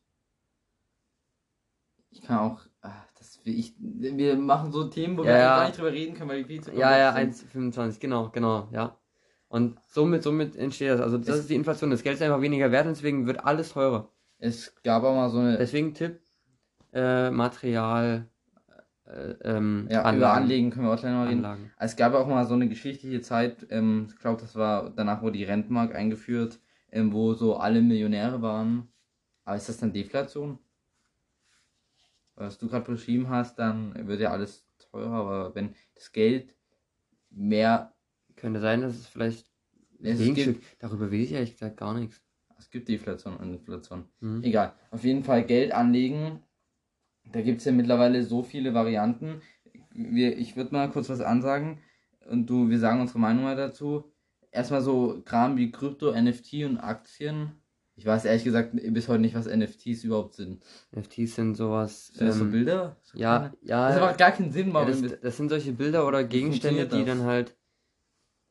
[2.10, 5.56] Ich kann auch, ah, das ich, wir machen so Themen, wo Ja, wir ja.
[5.56, 7.52] gar nicht drüber reden können, weil die viel zu Ja, ja, komplex sind.
[7.54, 8.98] 1,25, genau, genau, ja.
[9.48, 11.02] Und somit, somit entsteht das.
[11.02, 11.90] Also das Es- ist die Inflation.
[11.92, 14.10] Das Geld ist einfach weniger wert und deswegen wird alles teurer.
[14.40, 16.22] Es gab aber mal so eine, Deswegen Tipp,
[16.94, 18.30] äh, Material,
[19.08, 20.44] ähm, ja, über Anlagen.
[20.44, 21.46] Anlegen können wir auch gleich noch reden.
[21.46, 21.72] Anlagen.
[21.80, 25.38] Es gab auch mal so eine geschichtliche Zeit, ähm, ich glaube, das war, danach wurde
[25.38, 26.60] die Rentenmark eingeführt,
[26.92, 28.88] ähm, wo so alle Millionäre waren.
[29.44, 30.60] Aber ist das dann Deflation?
[32.36, 36.56] Was du gerade beschrieben hast, dann wird ja alles teurer, aber wenn das Geld
[37.30, 37.94] mehr,
[38.36, 39.46] Könnte sein, dass es vielleicht
[40.02, 42.22] es gibt, Darüber weiß ich ehrlich gesagt gar nichts.
[42.58, 44.06] es gibt Deflation und Inflation.
[44.20, 44.44] Mhm.
[44.44, 46.42] Egal, auf jeden Fall Geld anlegen.
[47.26, 49.42] Da gibt es ja mittlerweile so viele Varianten.
[49.94, 51.80] Wir, ich würde mal kurz was ansagen
[52.30, 54.12] und du, wir sagen unsere Meinung mal dazu.
[54.52, 57.54] Erstmal so Kram wie Krypto, NFT und Aktien.
[57.96, 60.64] Ich weiß ehrlich gesagt bis heute nicht, was NFTs überhaupt sind.
[60.96, 62.08] NFTs sind sowas.
[62.08, 62.98] Sind das so ähm, Bilder?
[63.04, 63.58] So Ja, kleine?
[63.62, 63.90] ja.
[63.90, 66.88] Das macht gar keinen Sinn, ja warum das, wir- das sind solche Bilder oder Gegenstände,
[66.88, 67.06] die das?
[67.06, 67.56] dann halt.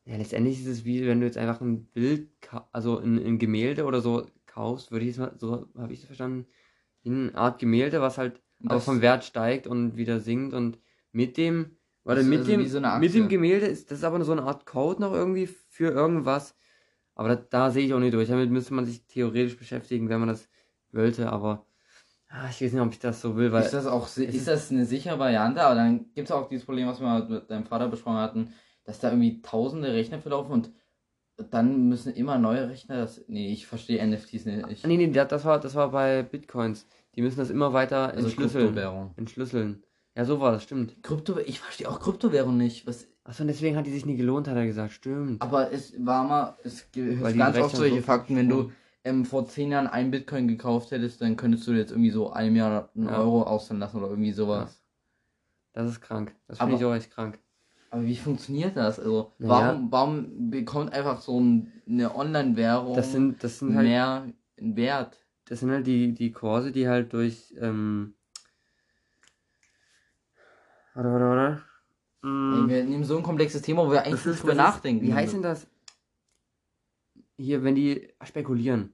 [0.05, 2.29] Ja, letztendlich ist es wie wenn du jetzt einfach ein Bild,
[2.71, 6.05] also ein, ein Gemälde oder so kaufst, würde ich es mal, so habe ich es
[6.05, 6.47] verstanden,
[7.03, 10.77] wie eine Art Gemälde, was halt aber Das- vom Wert steigt und wieder sinkt und
[11.11, 14.23] mit dem, warte, ist mit also dem, so mit dem Gemälde ist das ist aber
[14.23, 16.55] so eine Art Code noch irgendwie für irgendwas.
[17.15, 18.29] Aber da, da sehe ich auch nicht durch.
[18.29, 20.49] Damit müsste man sich theoretisch beschäftigen, wenn man das
[20.91, 21.65] wollte, aber
[22.29, 24.47] ah, ich weiß nicht, ob ich das so will, weil ist das auch es ist
[24.47, 25.61] das eine sichere Variante?
[25.61, 28.53] Aber dann gibt es auch dieses Problem, was wir mal mit deinem Vater besprochen hatten,
[28.85, 30.71] dass da irgendwie tausende Rechner verlaufen und
[31.49, 33.23] dann müssen immer neue Rechner das.
[33.27, 34.67] Nee, ich verstehe NFTs nicht.
[34.69, 36.87] Ich, Nee, nee, das war das war bei Bitcoins.
[37.15, 38.65] Die müssen das immer weiter also entschlüsseln.
[38.67, 39.11] Kryptowährung.
[39.17, 39.83] Entschlüsseln.
[40.15, 41.01] Ja, so war das, stimmt.
[41.03, 42.85] Krypto, ich verstehe auch Kryptowährung nicht.
[42.87, 44.93] Was, Achso, und deswegen hat die sich nie gelohnt, hat er gesagt.
[44.93, 45.41] Stimmt.
[45.41, 48.71] aber es war mal, es gibt ganz oft solche so Fakten, wenn du
[49.03, 52.55] ähm, vor zehn Jahren ein Bitcoin gekauft hättest, dann könntest du jetzt irgendwie so einem
[52.55, 53.19] Jahr einen Ja.
[53.19, 54.83] Euro auszahlen lassen oder irgendwie sowas.
[55.73, 56.35] Das ist krank.
[56.47, 57.39] Das finde ich auch echt krank.
[57.89, 58.99] Aber wie funktioniert das?
[58.99, 64.25] Also, warum, warum bekommt einfach so ein, eine Online-Währung Das sind, das sind halt, mehr
[64.57, 65.17] Wert?
[65.51, 68.13] Das sind halt die, die Kurse, die halt durch, ähm,
[70.93, 71.63] warte, warte, warte.
[72.23, 75.05] Ey, Mm, wir nehmen so ein komplexes Thema, wo wir eigentlich nicht drüber nachdenken.
[75.05, 75.67] wie heißt denn das?
[77.35, 78.93] Hier, wenn die spekulieren.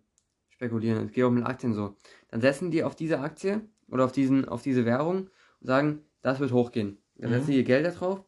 [0.49, 1.95] Spekulieren, es geht auch mit Aktien so.
[2.29, 6.39] Dann setzen die auf diese Aktie oder auf diesen, auf diese Währung und sagen, das
[6.39, 6.97] wird hochgehen.
[7.17, 7.35] Dann Mhm.
[7.35, 8.23] setzen die ihr Geld da drauf.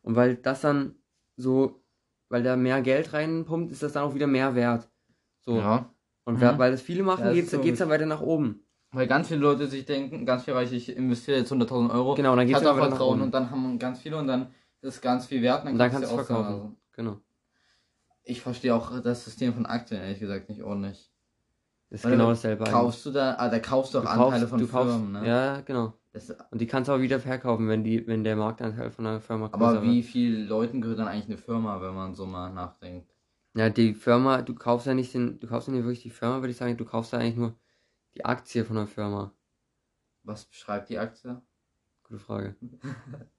[0.00, 0.94] Und weil das dann
[1.36, 1.82] so,
[2.30, 4.88] weil da mehr Geld reinpumpt, ist das dann auch wieder mehr wert.
[5.40, 5.58] So.
[5.58, 5.92] Ja.
[6.34, 6.58] Und Mhm.
[6.58, 8.60] weil das viele machen, Ja, so geht's dann weiter nach oben.
[8.92, 12.14] Weil ganz viele Leute sich denken, ganz viel reich, ich investiere jetzt 100.000 Euro.
[12.14, 13.22] Genau, und dann geht's weiter nach Vertrauen oben.
[13.22, 14.48] und dann haben ganz viele und dann
[14.82, 15.64] ist ganz viel wert.
[15.64, 16.44] Und dann kannst kannst du auszahlen.
[16.44, 16.62] verkaufen.
[16.62, 17.16] Also, Genau.
[18.24, 21.10] ich verstehe auch das System von Aktien ehrlich gesagt nicht ordentlich.
[21.90, 22.64] Das ist Weil genau dasselbe.
[22.64, 25.12] Kaufst du da, ah, da kaufst du auch Du Anteile kaufst- von du kaufst, Firmen,
[25.12, 25.26] ne?
[25.28, 25.92] Ja, genau.
[26.12, 29.20] Das, Und die kannst du auch wieder verkaufen, wenn die, wenn der Marktanteil von der
[29.20, 30.06] Firma aber größer wie wird.
[30.06, 33.09] vielen Leuten gehört dann eigentlich eine Firma, wenn man so mal nachdenkt?
[33.54, 36.36] Ja, die Firma, du kaufst ja nicht den, du kaufst ja nicht wirklich die Firma,
[36.40, 37.58] würde ich sagen, du kaufst ja eigentlich nur
[38.14, 39.32] die Aktie von der Firma.
[40.22, 41.40] Was beschreibt die Aktie?
[42.04, 42.56] Gute Frage.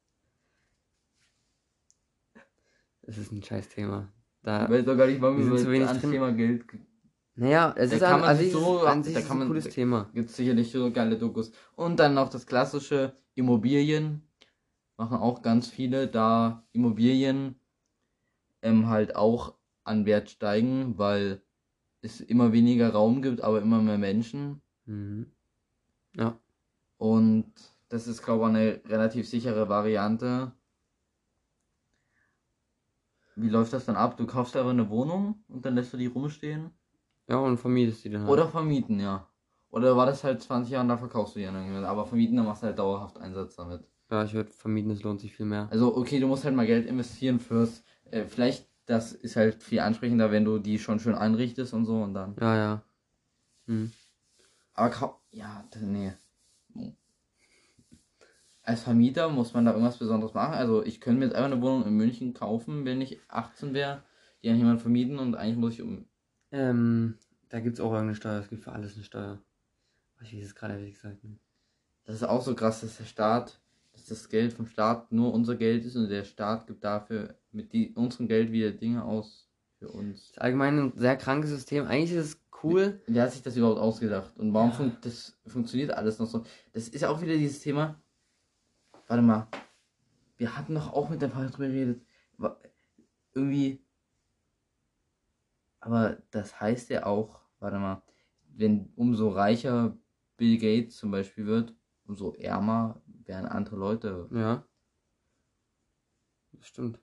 [3.03, 4.11] Das ist ein scheiß Thema.
[4.43, 6.11] Da, Ich weiß doch gar nicht, warum wir sind zu wenig drin.
[6.11, 6.65] Thema Geld
[7.33, 9.69] naja, es Da ist man also so- an sich da ist kann ein man- cooles
[9.69, 10.09] Thema.
[10.13, 11.51] gibt es sicherlich so geile Dokus.
[11.75, 14.21] Und dann noch das klassische Immobilien.
[14.97, 17.55] Machen auch ganz viele, da Immobilien
[18.61, 21.41] ähm, halt auch an Wert steigen, weil
[22.01, 24.61] es immer weniger Raum gibt, aber immer mehr Menschen.
[24.85, 25.31] Mhm.
[26.15, 26.39] Ja.
[26.97, 27.53] Und
[27.89, 30.51] das ist, glaube ich, eine relativ sichere Variante.
[33.35, 34.17] Wie läuft das dann ab?
[34.17, 36.71] Du kaufst aber eine Wohnung und dann lässt du die rumstehen?
[37.27, 38.31] Ja, und vermietest die dann halt.
[38.31, 39.27] Oder vermieten, ja.
[39.69, 41.85] Oder war das halt 20 Jahre und da verkaufst du die dann.
[41.85, 43.87] Aber vermieten, dann machst du halt dauerhaft Einsatz damit.
[44.09, 45.69] Ja, ich würde vermieten, es lohnt sich viel mehr.
[45.71, 47.83] Also, okay, du musst halt mal Geld investieren fürs.
[48.11, 52.01] Äh, vielleicht, das ist halt viel ansprechender, wenn du die schon schön einrichtest und so
[52.01, 52.35] und dann.
[52.39, 52.83] Ja, ja.
[53.67, 53.91] Hm.
[54.73, 55.11] Aber kaum.
[55.31, 56.13] Ja, nee.
[58.63, 60.53] Als Vermieter muss man da irgendwas Besonderes machen.
[60.53, 64.03] Also, ich könnte mir jetzt einfach eine Wohnung in München kaufen, wenn ich 18 wäre,
[64.43, 66.05] die an jemanden vermieten und eigentlich muss ich um.
[66.51, 67.17] Ähm,
[67.49, 68.39] da gibt's auch irgendeine Steuer.
[68.39, 69.41] Es gibt für alles eine Steuer.
[70.23, 71.41] Ich weiß es gerade ehrlich gesagt nicht.
[72.05, 73.60] Das ist auch so krass, dass der Staat,
[73.93, 77.73] dass das Geld vom Staat nur unser Geld ist und der Staat gibt dafür mit
[77.73, 79.49] die, unserem Geld wieder Dinge aus
[79.79, 80.19] für uns.
[80.19, 81.85] Das ist allgemein ein sehr krankes System.
[81.85, 83.01] Eigentlich ist es cool.
[83.07, 84.37] Wer hat sich das überhaupt ausgedacht?
[84.37, 84.75] Und warum Ja.
[84.75, 86.45] fun das funktioniert alles noch so?
[86.73, 88.01] Das ist ja auch wieder dieses Thema.
[89.07, 89.47] Warte mal.
[90.37, 92.01] Wir hatten doch auch mit der Frage drüber geredet.
[93.33, 93.83] Irgendwie.
[95.79, 98.03] Aber das heißt ja auch, warte mal,
[98.49, 99.97] wenn umso reicher
[100.37, 101.73] Bill Gates zum Beispiel wird,
[102.05, 104.27] umso ärmer werden andere Leute.
[104.31, 104.63] Ja.
[106.53, 106.99] Das stimmt.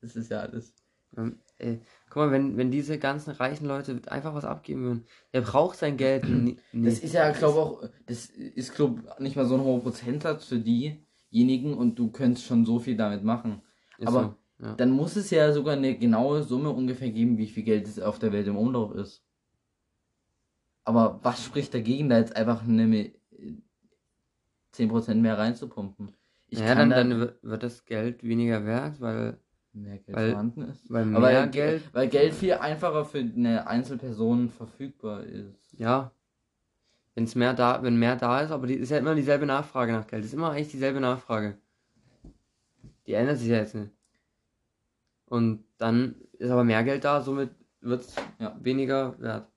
[0.00, 0.74] Das ist ja alles.
[1.16, 5.40] Ähm, ey, guck mal, wenn, wenn diese ganzen reichen Leute einfach was abgeben würden, der
[5.40, 6.24] braucht sein Geld.
[6.72, 10.58] Das ist ja, glaube auch, das ist, glaube nicht mal so ein hoher Prozentsatz für
[10.58, 13.62] diejenigen und du könntest schon so viel damit machen.
[13.98, 14.74] Ist aber- so, ja.
[14.74, 18.18] Dann muss es ja sogar eine genaue Summe ungefähr geben, wie viel Geld es auf
[18.18, 19.22] der Welt im Umlauf ist.
[20.84, 23.12] Aber was spricht dagegen, da jetzt einfach eine,
[24.76, 26.12] 10% mehr reinzupumpen?
[26.48, 29.38] Ich ja, kann dann, da dann wird- das Geld weniger wert, weil,
[29.72, 30.90] mehr Geld weil- vorhanden ist.
[30.90, 35.72] weil mehr weil, Geld, weil Geld viel einfacher für eine Einzelperson verfügbar ist.
[35.78, 36.10] ja.
[37.14, 39.90] Wenn es mehr da, wenn mehr da ist, aber die ist ja immer dieselbe Nachfrage
[39.92, 40.22] nach Geld.
[40.22, 41.56] Das ist immer eigentlich dieselbe Nachfrage.
[43.06, 43.90] Die ändert sich ja jetzt nicht.
[45.24, 47.48] Und dann ist aber mehr Geld da, somit
[47.80, 48.54] wird es Ja.
[48.60, 49.48] weniger wert.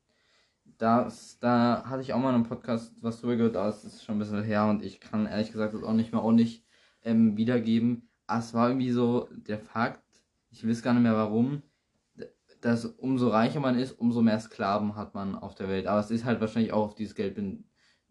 [0.79, 4.03] Das, da hatte ich auch mal in einem Podcast was drüber gehört, aber es ist
[4.03, 6.65] schon ein bisschen her und ich kann ehrlich gesagt das auch nicht mehr ordentlich
[7.03, 8.09] ähm, wiedergeben.
[8.27, 10.01] Aber es war irgendwie so der Fakt,
[10.49, 11.63] ich weiß gar nicht mehr warum,
[12.61, 15.85] dass umso reicher man ist, umso mehr Sklaven hat man auf der Welt.
[15.85, 17.37] Aber es ist halt wahrscheinlich auch auf dieses Geld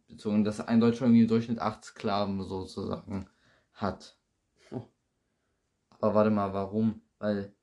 [0.07, 3.29] bezogen, dass ein Deutscher irgendwie im Durchschnitt acht Sklaven sozusagen
[3.73, 4.19] hat.
[4.71, 4.83] Oh.
[6.01, 7.01] Aber warte mal, warum?
[7.19, 7.55] Weil.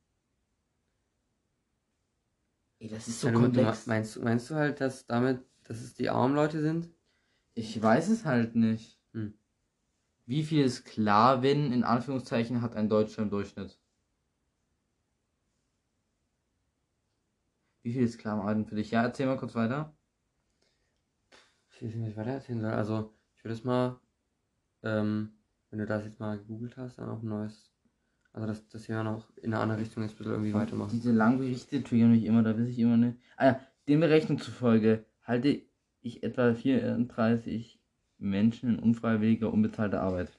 [2.79, 3.87] Ey, das ist so Ja, komplex.
[3.87, 6.89] meinst, du- meinst du halt, dass damit, dass es die armen Leute sind?
[7.53, 9.01] Ich weiß es halt nicht.
[9.13, 9.33] Hm.
[10.27, 13.79] Wie viele Sklaven in Anführungszeichen hat ein Deutscher im Durchschnitt?
[17.83, 18.91] Wie viele Sklaven arbeiten für dich?
[18.91, 19.95] Ja, erzähl mal kurz weiter.
[21.69, 22.71] Ich weiß nicht, was ich weiter erzählen soll.
[22.71, 23.99] Also, ich würde es mal,
[24.83, 25.33] ähm,
[25.71, 27.74] wenn du das jetzt mal gegoogelt hast, dann auch ein neues,
[28.35, 30.89] also das, das hier noch in eine andere Richtung jetzt ein bisschen irgendwie weitermachen.
[30.91, 33.17] Diese langen Berichte triggern mich immer, da weiß ich immer nicht.
[33.37, 35.61] Ah ja, den Berechnungen zufolge halte
[36.01, 37.79] ich etwa 34
[38.17, 40.37] Menschen in unfreiwilliger, unbezahlter Arbeit.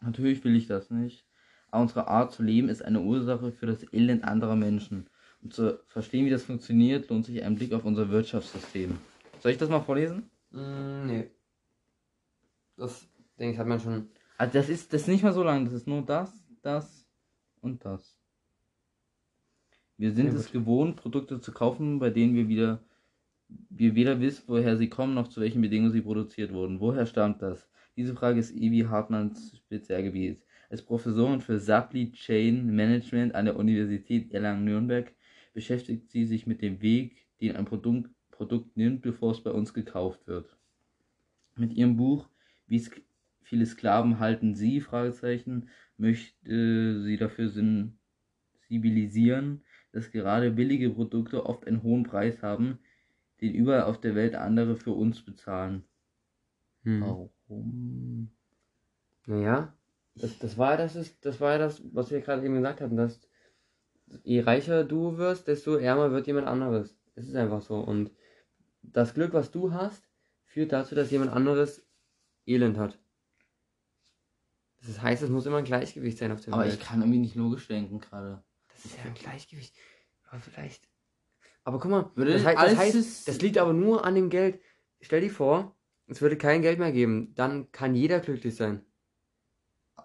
[0.00, 1.26] Natürlich will ich das nicht.
[1.72, 5.10] Aber unsere Art zu leben ist eine Ursache für das Elend anderer Menschen.
[5.42, 8.96] Um zu verstehen, wie das funktioniert, lohnt sich ein Blick auf unser Wirtschaftssystem.
[9.40, 10.30] Soll ich das mal vorlesen?
[10.50, 11.30] Mm, nee.
[12.76, 13.08] Das,
[13.40, 14.08] denke ich, hat man schon.
[14.38, 17.06] Also das ist, das ist nicht mal so lang, das ist nur das, das
[17.60, 18.18] und das.
[19.96, 22.80] Wir sind Ja, es gewohnt, Produkte zu kaufen, bei denen wir wieder
[23.70, 26.80] wir weder wissen, woher sie kommen, noch zu welchen Bedingungen sie produziert wurden.
[26.80, 27.68] Woher stammt das?
[27.96, 30.42] Diese Frage ist Evi Hartmanns Spezialgebiet.
[30.70, 35.12] Als Professorin für Supply Chain Management an der Universität Erlangen-Nürnberg
[35.52, 39.74] beschäftigt sie sich mit dem Weg, den ein Produkt, Produkt nimmt, bevor es bei uns
[39.74, 40.56] gekauft wird.
[41.56, 42.28] Mit ihrem Buch
[42.66, 43.02] Wie sk
[43.52, 44.80] viele Sklaven halten Sie?
[44.80, 52.78] Fragezeichen, möchte sie dafür sensibilisieren, dass gerade billige Produkte oft einen hohen Preis haben,
[53.42, 55.84] den überall auf der Welt andere für uns bezahlen.
[56.84, 57.02] Hm.
[57.02, 58.30] Warum?
[59.26, 59.76] Naja,
[60.14, 62.96] das, das war ja das, ist, das war das, was wir gerade eben gesagt hatten,
[62.96, 63.20] dass
[64.24, 66.98] je reicher du wirst, desto ärmer wird jemand anderes.
[67.16, 67.76] Es ist einfach so.
[67.76, 68.12] Und
[68.80, 70.08] das Glück, was du hast,
[70.46, 71.86] führt dazu, dass jemand anderes
[72.46, 73.01] Elend hat.
[74.86, 76.74] Das heißt, es muss immer ein Gleichgewicht sein auf der Aber Welt.
[76.74, 78.42] ich kann irgendwie nicht logisch denken gerade.
[78.74, 79.74] Das ist ja ein Gleichgewicht.
[80.30, 80.88] Aber vielleicht.
[81.64, 84.28] Aber guck mal, Würde das, heißt, alles das, heißt, das liegt aber nur an dem
[84.30, 84.60] Geld.
[85.00, 85.76] Stell dir vor,
[86.08, 87.32] es würde kein Geld mehr geben.
[87.36, 88.84] Dann kann jeder glücklich sein.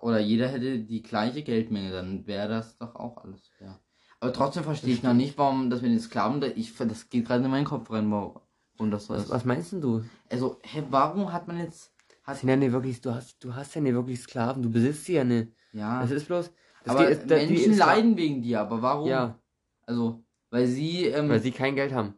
[0.01, 3.79] Oder jeder hätte die gleiche Geldmenge, dann wäre das doch auch alles fair.
[4.19, 7.43] Aber trotzdem verstehe ich noch nicht, warum das mit den Sklaven, ich, das geht gerade
[7.43, 9.29] in meinen Kopf rein, warum das so Was, ist.
[9.29, 10.03] was meinst denn du?
[10.29, 11.91] Also, hä, warum hat man jetzt,
[12.35, 15.13] sind ja nicht wirklich, du hast, du hast ja nicht wirklich Sklaven, du besitzt sie
[15.13, 15.53] ja nicht.
[15.71, 16.51] ja, Das ist bloß.
[16.83, 19.07] Das aber geht- da- die Menschen ist- leiden wegen dir, aber warum?
[19.09, 19.39] Ja,
[19.85, 22.13] Also, weil sie, ähm, weil sie kein Geld haben.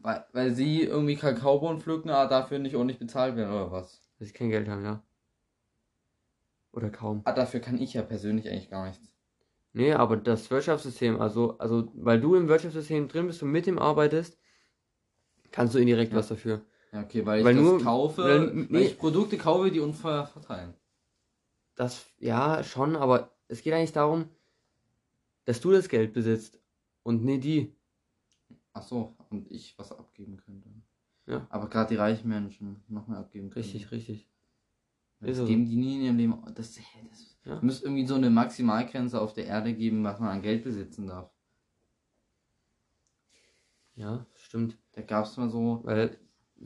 [0.00, 4.00] weil, weil sie irgendwie Kakaobohnen pflücken, aber dafür nicht ordentlich bezahlt werden, oder was?
[4.18, 5.02] Weil sie kein Geld haben, ja.
[6.72, 7.22] Oder kaum.
[7.24, 9.10] Ah, dafür kann ich ja persönlich eigentlich gar nichts.
[9.72, 13.78] Nee, aber das Wirtschaftssystem, also, also, weil du im Wirtschaftssystem drin bist und mit ihm
[13.78, 14.38] arbeitest,
[15.50, 16.18] kannst du indirekt Ja.
[16.18, 16.64] was dafür.
[16.92, 18.80] Ja, okay, weil ich Weil das nur- kaufe, weil- weil nee.
[18.86, 20.74] ich Produkte kaufe, die unfair verteilen.
[21.74, 24.28] Das, ja, schon, aber es geht eigentlich darum,
[25.44, 26.58] dass du das Geld besitzt
[27.02, 27.74] und nicht die.
[28.72, 30.68] Ach so, und ich was abgeben könnte.
[31.26, 31.46] Ja.
[31.50, 33.62] Aber gerade die reichen Menschen noch mehr abgeben können.
[33.64, 34.26] Richtig, richtig.
[35.20, 35.46] Das Ist so.
[35.46, 36.42] geben die nie in ihrem Leben.
[36.54, 37.60] Das, hä, das Ja.
[37.60, 41.30] müsste irgendwie so eine Maximalgrenze auf der Erde geben, was man an Geld besitzen darf.
[43.96, 44.76] Ja, stimmt.
[44.92, 45.80] Da gab es mal so.
[45.84, 46.16] Weil,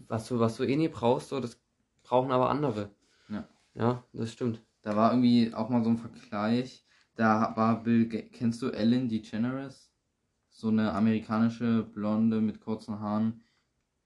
[0.09, 1.61] was du, was du eh nie brauchst, so, das
[2.03, 2.91] brauchen aber andere.
[3.29, 3.49] Ja.
[3.75, 4.63] Ja, das stimmt.
[4.83, 6.85] Da war irgendwie auch mal so ein Vergleich.
[7.15, 8.09] Da war Bill.
[8.09, 9.93] Ga- Kennst du Ellen DeGeneres?
[10.51, 13.43] So eine amerikanische Blonde mit kurzen Haaren.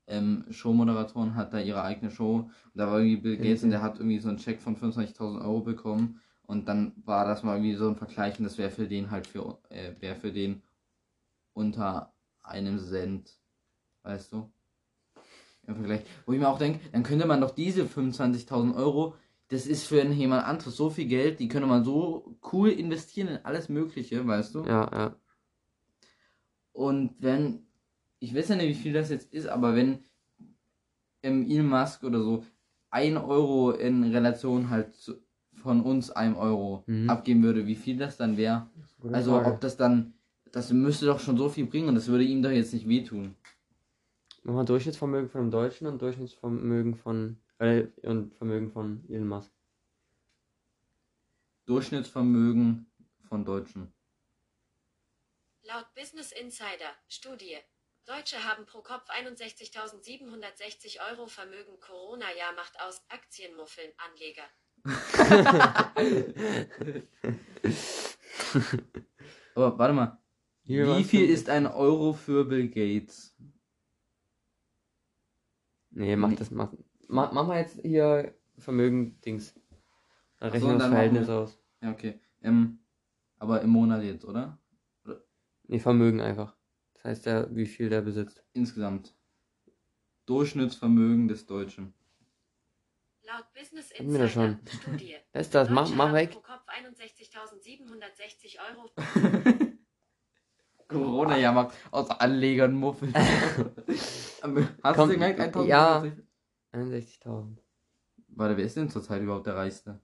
[0.09, 2.37] Ähm, Showmoderatorin hat da ihre eigene Show.
[2.37, 5.43] Und da war irgendwie Bill Gates und der hat irgendwie so einen Check von 25.000
[5.43, 6.21] Euro bekommen.
[6.43, 9.27] Und dann war das mal irgendwie so ein Vergleich und das wäre für den halt
[9.27, 10.63] für, äh, wäre für den
[11.55, 13.41] unter einem Cent.
[14.03, 14.53] Weißt du?
[15.67, 16.03] Im Vergleich.
[16.27, 19.15] Wo ich mir auch denke, dann könnte man doch diese 25.000 Euro,
[19.49, 23.39] das ist für jemand anderes so viel Geld, die könnte man so cool investieren in
[23.45, 24.65] alles Mögliche, weißt du?
[24.65, 25.17] Ja, ja.
[26.73, 27.67] Und wenn,
[28.19, 30.01] ich weiß ja nicht, wie viel das jetzt ist, aber wenn
[31.23, 32.45] ähm, Elon Musk oder so
[32.91, 35.15] ein Euro in Relation halt zu,
[35.55, 37.11] von uns einem Euro Mhm.
[37.11, 38.67] abgeben würde, wie viel das dann wäre.
[39.13, 39.51] Also Frage.
[39.51, 40.13] ob das dann,
[40.53, 43.35] das müsste doch schon so viel bringen und das würde ihm doch jetzt nicht wehtun.
[44.47, 49.51] Mach mal Durchschnittsvermögen von einem Deutschen und Durchschnittsvermögen von, äh, und Vermögen von Elon Musk.
[51.65, 52.89] Durchschnittsvermögen
[53.29, 53.93] von Deutschen.
[55.63, 57.57] Laut Business Insider, Studie.
[58.05, 61.81] Deutsche haben pro Kopf 61.760 Euro Vermögen.
[61.81, 64.45] Corona-Jahr macht aus Aktienmuffeln Anleger.
[69.57, 70.23] Aber warte mal,
[70.63, 73.35] Hier wie viel ist ein Euro für Bill Gates?
[75.97, 76.37] Nee, mach Nee.
[76.37, 76.73] das, mach,
[77.09, 79.55] mach, mach mal jetzt hier Vermögen-Dings.
[80.39, 81.59] Da Ach so, rechnen wir und das dann Verhältnis machen aus.
[81.81, 82.21] Ja, okay.
[82.43, 82.79] Ähm,
[83.39, 84.59] aber im Monat jetzt, oder?
[85.69, 86.55] Nee, Vermögen einfach.
[86.95, 88.45] Das heißt ja, wie viel der besitzt.
[88.53, 89.15] Insgesamt.
[90.27, 91.95] Durchschnittsvermögen des Deutschen.
[93.23, 94.59] Laut Business Hatten wir das Insider, schon?
[94.81, 95.17] Studie.
[95.33, 96.33] Das ist das, mach, mach weg.
[96.33, 98.91] pro Kopf 61.760 Euro.
[100.89, 103.13] Corona ja macht aus Anlegern Muffel.
[104.83, 105.41] Hast Komm, du gemerkt?
[105.41, 106.05] 1000 ja.
[106.73, 107.57] 61.000.
[108.29, 110.01] Warte, wer ist denn zurzeit überhaupt der Reichste?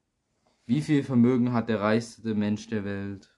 [0.65, 3.29] Wie viel Vermögen hat der reichste Mensch der Welt?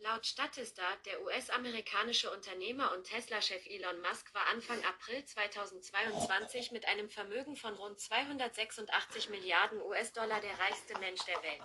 [0.00, 7.10] Laut Statista, der US-amerikanische Unternehmer und Tesla-Chef Elon Musk war Anfang April 2022 mit einem
[7.10, 11.60] Vermögen von rund 286 Milliarden US-Dollar der reichste Mensch der Welt.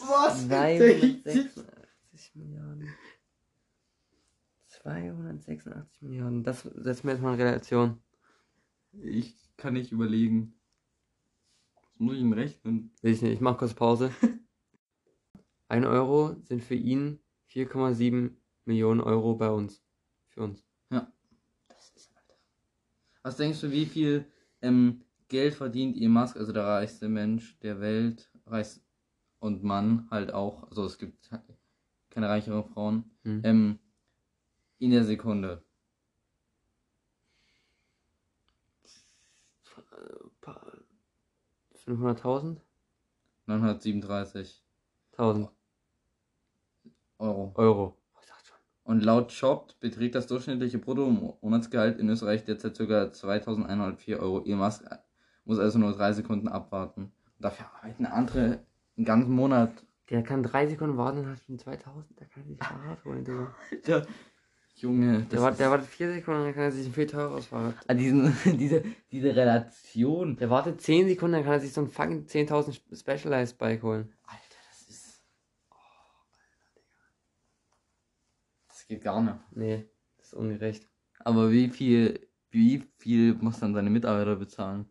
[0.00, 0.46] Was?
[0.48, 2.96] 286 Milliarden.
[4.82, 6.42] 286 Milliarden.
[6.44, 8.02] Das setzen wir jetzt mal in Relation.
[8.92, 10.54] Ich kann nicht überlegen.
[11.74, 12.94] Was muss ich denn rechnen?
[13.00, 14.10] Will ich nicht, ich mach kurz Pause.
[15.68, 17.20] 1 Euro sind für ihn
[17.50, 19.82] 4,7 Millionen Euro bei uns.
[20.28, 20.66] Für uns.
[20.90, 22.34] Das ist Alter.
[23.22, 24.26] Was denkst du, wie viel
[24.60, 28.84] ähm, Geld verdient Elon Musk, also der reichste Mensch der Welt, reichst
[29.38, 31.30] und Mann halt auch, also es gibt
[32.10, 33.40] keine reicheren Frauen, Hm.
[33.44, 33.78] ähm,
[34.82, 35.62] in der Sekunde.
[40.40, 40.60] Pa-
[41.86, 42.60] 500.000?
[43.46, 44.64] 937
[45.12, 45.50] 1000
[47.18, 47.52] Euro.
[47.54, 47.96] Euro.
[48.20, 48.56] Ich dachte schon.
[48.84, 53.12] Und laut Shop beträgt das durchschnittliche Bruttomonatsgehalt in Österreich derzeit ca.
[53.12, 54.44] 2104 Euro.
[54.44, 54.84] Elon Musk
[55.44, 57.02] muss also nur drei Sekunden abwarten.
[57.04, 57.12] Und
[57.44, 58.64] dafür arbeiten andere
[58.96, 59.84] einen ganzen Monat.
[60.10, 62.18] Der kann drei Sekunden warten und hat schon 2000.
[62.18, 63.54] Der kann sich ein Fahrrad holen, Digga.
[64.82, 67.74] Junge, Der, ist- der wartet vier Sekunden, dann kann er sich ein viel teureres Fahrrad.
[67.86, 70.36] Ah, diesen, diese, diese Relation.
[70.36, 74.12] Der wartet 10 Sekunden, dann kann er sich so ein fucking 10.000 Specialized Bike holen.
[74.24, 75.22] Alter, das ist.
[75.70, 76.98] Oh, Alter, Digga.
[78.68, 79.36] Das geht gar nicht.
[79.52, 79.86] Nee,
[80.18, 80.88] das ist ungerecht.
[81.20, 84.86] Aber wie viel, wie viel muss dann seine Mitarbeiter bezahlen?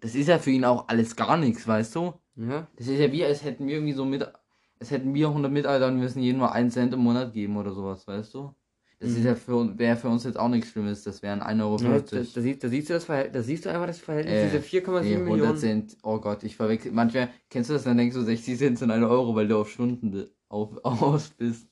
[0.00, 2.14] Das ist ja für ihn auch alles gar nichts, weißt du?
[2.36, 2.68] Ja?
[2.76, 4.22] Das ist ja wie, als hätten wir irgendwie so mit,
[4.78, 7.72] als hätten wir 100 Mitarbeiter und müssen jedem nur einen Cent im Monat geben oder
[7.72, 8.54] sowas, weißt du?
[9.04, 9.18] Das Mhm.
[9.18, 11.76] ist ja für, wäre für uns jetzt auch nichts Schlimmes, das wären 1,50 Euro.
[11.82, 14.40] ja da, da, siehst, da siehst du das Verhältnis, da siehst du einfach das Verhältnis,
[14.40, 15.58] Äh, diese 4,7 Nee, 100 Millionen.
[15.58, 18.90] Cent, oh Gott, ich verwechsel, manchmal, kennst du das, dann denkst du 60 Cent sind
[18.90, 21.68] 1 Euro, weil du auf Stunden auf, aus bist.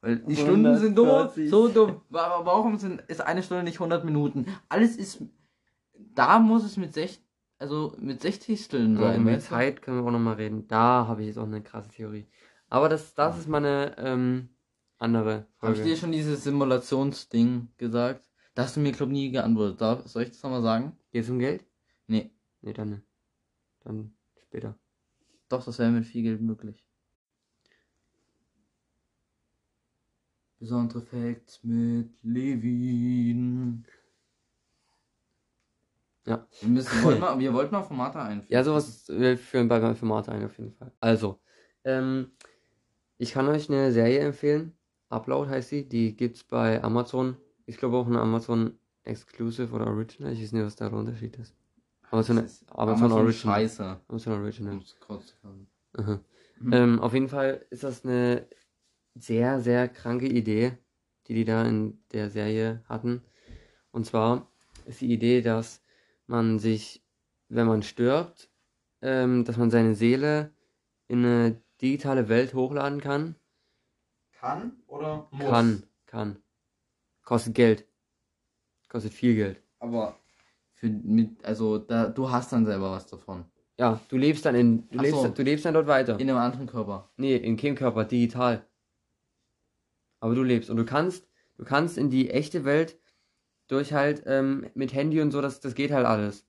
[0.00, 1.50] Weil die Stunden sind dumm, 140.
[1.50, 2.00] so dumm.
[2.10, 4.46] Wa- Warum sind, ist eine Stunde nicht 100 Minuten?
[4.68, 5.22] Alles ist,
[6.14, 7.22] da muss es mit 60,
[7.58, 9.40] also mit 60 Stillen Ja, sein, über du?
[9.40, 10.66] Zeit können wir auch nochmal reden.
[10.66, 12.26] Da habe ich jetzt auch eine krasse Theorie.
[12.68, 14.48] Aber das, das ist meine ähm,
[15.02, 15.84] andere Habe ich Folge.
[15.84, 18.30] dir schon dieses Simulationsding gesagt?
[18.54, 19.80] Da hast du mir, glaub nie geantwortet.
[19.80, 20.96] Darf, soll ich das nochmal sagen?
[21.10, 21.64] Geht es um Geld?
[22.06, 22.30] Nee.
[22.60, 23.02] Nee, dann nicht.
[23.84, 24.78] Dann später.
[25.48, 26.84] Doch, das wäre mit viel Geld möglich.
[30.58, 33.84] Besondere Facts mit Levin.
[36.24, 36.46] Ja.
[36.60, 38.52] Wir, müssen, wollen mal, wir wollten mal Formate einführen.
[38.52, 40.92] Ja, sowas wir führen bei Formate ein auf jeden Fall.
[41.00, 41.40] Also,
[41.84, 42.30] ähm,
[43.18, 44.76] ich kann euch eine Serie empfehlen.
[45.12, 45.88] Upload heißt sie.
[45.88, 47.36] Die gibt's bei Amazon.
[47.66, 50.32] Ich glaube auch eine Amazon Exclusive oder Original.
[50.32, 51.54] Ich weiß nicht, was da der Unterschied ist.
[52.10, 53.54] Amazon, ist Amazon, Amazon Original.
[53.54, 54.00] Scheiße.
[54.08, 54.80] Amazon Original.
[55.96, 56.72] Mhm.
[56.72, 58.46] Ähm, auf jeden Fall ist das eine
[59.14, 60.78] sehr, sehr kranke Idee,
[61.26, 63.22] die die da in der Serie hatten.
[63.90, 64.50] Und zwar
[64.86, 65.82] ist die Idee, dass
[66.26, 67.04] man sich,
[67.48, 68.50] wenn man stirbt,
[69.00, 70.52] ähm, dass man seine Seele
[71.08, 73.34] in eine digitale Welt hochladen kann.
[74.42, 75.48] Kann oder muss?
[75.48, 76.36] Kann, kann.
[77.22, 77.86] Kostet Geld.
[78.88, 79.62] Kostet viel Geld.
[79.78, 80.18] Aber
[80.72, 83.44] für, mit, also da, du hast dann selber was davon.
[83.78, 85.28] Ja, du lebst dann in, du Ach lebst, so.
[85.28, 86.18] du lebst dann dort weiter.
[86.18, 87.08] In einem anderen Körper.
[87.16, 88.66] Nee, in keinem Körper, digital.
[90.18, 92.98] Aber du lebst und du kannst, du kannst in die echte Welt
[93.68, 96.44] durch halt ähm, mit Handy und so, das, das geht halt alles.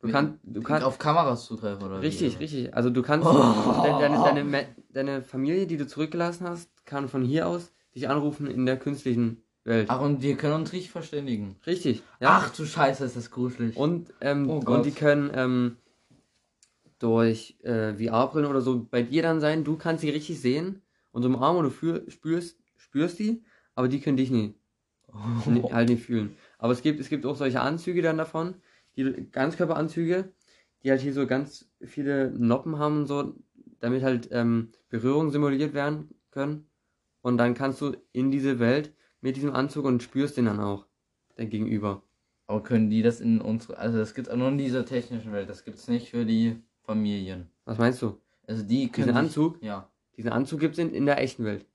[0.00, 2.42] Du kannst, du kannst, auf Kameras zugreifen oder richtig, wie?
[2.42, 2.74] richtig.
[2.74, 3.82] Also du kannst, Oh.
[3.82, 8.64] deine, deine, deine, Familie, die du zurückgelassen hast, kann von hier aus dich anrufen in
[8.64, 9.90] der künstlichen Welt.
[9.90, 11.56] Ach, und wir können uns richtig verständigen.
[11.66, 12.28] Richtig, ja.
[12.30, 13.76] Ach du Scheiße, ist das gruselig.
[13.76, 15.76] Und, ähm, Oh und die können ähm,
[17.00, 19.64] durch äh, VR-Brillen oder so bei dir dann sein.
[19.64, 23.42] Du kannst sie richtig sehen und so im Arm und du fühl, spürst, spürst die,
[23.74, 24.54] aber die können dich nie,
[25.46, 26.36] nie, halt nicht fühlen.
[26.58, 28.54] Aber es gibt, es gibt auch solche Anzüge dann davon,
[29.04, 30.32] die Ganzkörperanzüge,
[30.82, 33.34] die halt hier so ganz viele Noppen haben und so,
[33.80, 36.66] damit halt ähm, Berührungen simuliert werden können.
[37.22, 40.86] Und dann kannst du in diese Welt mit diesem Anzug und spürst den dann auch,
[41.36, 42.02] dein Gegenüber.
[42.46, 45.64] Aber können die das in unsere, also das gibt's nur in dieser technischen Welt, das
[45.64, 47.50] gibt's nicht für die Familien.
[47.64, 48.18] Was meinst du?
[48.46, 49.62] Also die können Diesen sich- Anzug?
[49.62, 49.90] Ja.
[50.16, 51.66] Diesen Anzug gibt es in, in der echten Welt.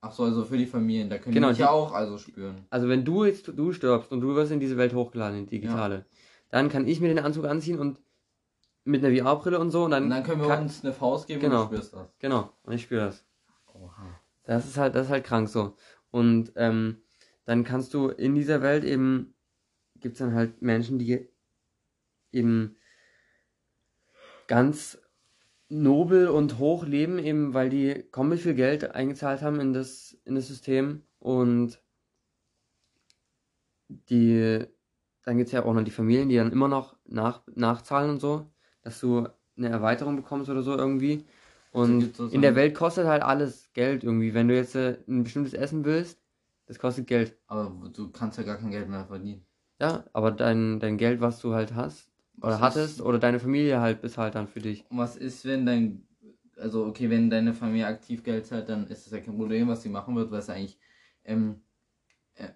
[0.00, 2.66] Ach so, also für die Familien, da können Genau, die ja auch also spüren.
[2.70, 5.60] Also wenn du jetzt du stirbst und du wirst in diese Welt hochgeladen, in die
[5.60, 6.06] digitale,
[6.50, 8.00] dann kann ich mir den Anzug anziehen und
[8.84, 11.40] mit einer VR-Brille und so und dann, Und dann können wir uns eine Faust geben
[11.40, 11.62] Genau.
[11.64, 12.08] und du spürst das.
[12.18, 13.24] genau und ich spüre das.
[13.74, 14.20] Oha.
[14.44, 15.76] Das ist halt das ist halt krank so
[16.10, 17.02] und ähm,
[17.44, 19.34] dann kannst du in dieser Welt eben
[19.96, 21.28] gibt's dann halt Menschen, die
[22.32, 22.76] eben
[24.46, 24.98] ganz
[25.68, 30.34] nobel und hoch leben, eben weil die komplett viel Geld eingezahlt haben in das, in
[30.34, 31.82] das System und
[33.88, 34.64] die,
[35.28, 38.18] dann gibt es ja auch noch die Familien, die dann immer noch nach, nachzahlen und
[38.20, 38.46] so,
[38.82, 41.22] dass du eine Erweiterung bekommst oder so irgendwie.
[41.70, 44.32] Und das in der Welt kostet halt alles Geld irgendwie.
[44.32, 46.18] Wenn du jetzt äh, ein bestimmtes Essen willst,
[46.66, 47.36] das kostet Geld.
[47.46, 49.44] Aber du kannst ja gar kein Geld mehr verdienen.
[49.78, 52.08] Ja, aber dein, dein Geld, was du halt hast,
[52.40, 54.82] oder Was hattest, ist- oder deine Familie halt bezahlt dann für dich.
[54.88, 56.06] Und was ist, wenn dein,
[56.56, 59.82] also okay, wenn deine Familie aktiv Geld zahlt, dann ist das ja kein Problem, was
[59.82, 60.78] sie machen wird, weil es eigentlich
[61.24, 61.60] ähm,
[62.36, 62.48] äh,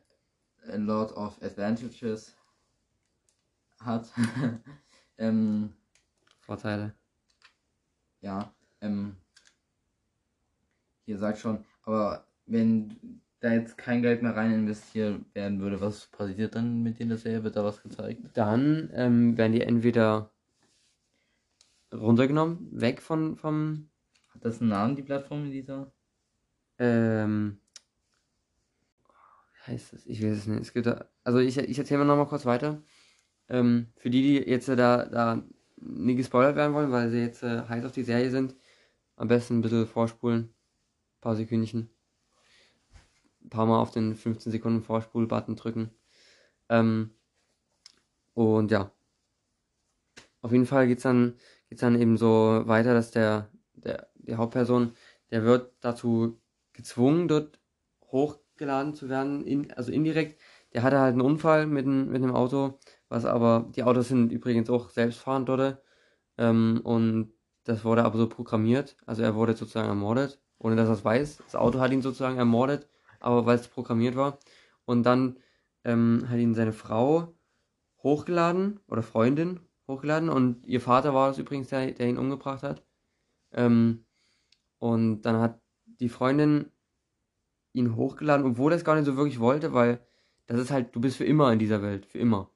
[0.73, 2.35] a lot of advantages
[3.85, 4.11] hat.
[5.18, 5.72] ähm,
[6.41, 6.95] Vorteile.
[8.20, 9.16] ja, ähm,
[11.05, 16.07] hier sagt schon, aber wenn da jetzt kein Geld mehr rein investiert werden würde, was
[16.07, 17.43] passiert dann mit der Serie?
[17.43, 18.20] Wird da was gezeigt?
[18.35, 20.30] Dann ähm, werden die entweder
[21.93, 23.89] runtergenommen, weg von vom
[24.35, 25.93] Hat das einen Namen, die Plattform in dieser?
[26.78, 27.59] ähm,
[29.55, 30.07] wie heißt es?
[30.07, 30.61] Ich weiß es nicht.
[30.61, 32.83] Es gibt da, also ich, ich erzähle mal nochmal kurz weiter.
[33.53, 35.42] Ähm, für die, die jetzt da, da
[35.76, 38.57] nie gespoilert werden wollen, weil sie jetzt äh, heiß auf die Serie sind,
[39.16, 40.44] am besten ein bisschen vorspulen.
[40.44, 41.90] Ein paar Sekündchen.
[43.44, 45.90] Ein paar Mal auf den 15 Sekunden Vorspul-Button drücken.
[46.70, 47.11] Ähm,
[48.32, 48.90] und ja.
[50.40, 51.34] Auf jeden Fall geht's dann,
[51.68, 54.94] geht's dann eben so weiter, dass der, der, die Hauptperson,
[55.30, 56.40] der wird dazu
[56.72, 57.61] gezwungen, dort
[58.07, 60.40] hochgeladen zu werden, in, also indirekt.
[60.72, 62.78] Der hatte halt einen Unfall mit, mit einem Auto,
[63.13, 65.83] was aber, die Autos sind übrigens auch selbstfahrend dort.
[66.39, 67.33] Ähm, und
[67.65, 68.97] das wurde aber so programmiert.
[69.05, 71.39] Also er wurde sozusagen ermordet, ohne dass er es weiß.
[71.45, 72.89] Das Auto hat ihn sozusagen ermordet,
[73.21, 74.39] aber weil es programmiert war.
[74.87, 75.37] Und dann
[75.85, 77.35] ähm, hat ihn seine Frau
[78.03, 82.83] hochgeladen oder Freundin hochgeladen und ihr Vater war es übrigens, der, der ihn umgebracht hat.
[83.53, 84.07] Ähm,
[84.79, 86.71] und dann hat die Freundin
[87.75, 90.01] ihn hochgeladen, obwohl er es gar nicht so wirklich wollte, weil
[90.47, 92.49] das ist halt, du bist für immer in dieser Welt, für immer.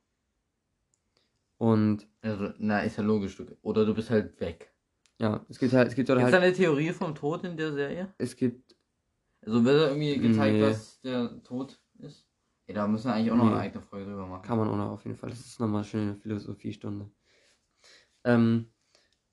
[1.59, 2.07] Und.
[2.23, 3.37] Also, na, ist ja logisch.
[3.37, 4.73] Du, oder du bist halt weg.
[5.19, 6.19] Ja, es gibt halt, es gibt halt.
[6.19, 8.13] Gibt es eine Theorie vom Tod in der Serie?
[8.19, 8.77] Es gibt.
[9.41, 10.63] Also wird da irgendwie gezeigt, nee.
[10.63, 12.27] was der Tod ist?
[12.67, 13.53] Ja, da müssen wir eigentlich auch noch nee.
[13.53, 14.43] eine eigene Folge drüber machen.
[14.43, 15.31] Kann man auch noch auf jeden Fall.
[15.31, 17.09] Das ist nochmal eine schöne Philosophiestunde.
[18.25, 18.67] Ähm,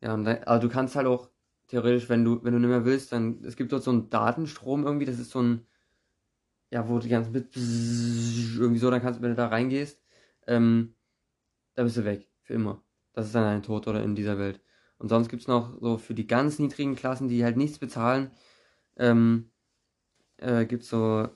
[0.02, 1.30] ja, und dann, also du kannst halt auch
[1.68, 4.86] theoretisch, wenn du, wenn du nicht mehr willst, dann, es gibt dort so einen Datenstrom
[4.86, 5.66] irgendwie, das ist so ein,
[6.70, 10.00] ja, wo die ganzen Bit irgendwie so, dann kannst du, wenn du da reingehst,
[10.46, 10.94] ähm,
[11.76, 12.30] da bist du weg.
[12.42, 12.84] Für immer.
[13.14, 14.62] Das ist dann ein Tod oder in dieser Welt.
[14.98, 18.32] Und sonst gibt es noch so für die ganz niedrigen Klassen, die halt nichts bezahlen,
[18.98, 19.52] ähm,
[20.38, 21.28] äh, gibt es so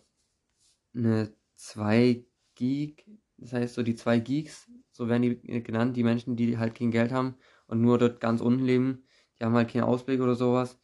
[0.95, 2.25] eine 2
[2.55, 3.05] Geek,
[3.37, 6.91] das heißt so die 2 Geeks, so werden die genannt, die Menschen, die halt kein
[6.91, 7.35] Geld haben
[7.67, 9.03] und nur dort ganz unten leben,
[9.39, 10.79] die haben halt keinen Ausblick oder sowas.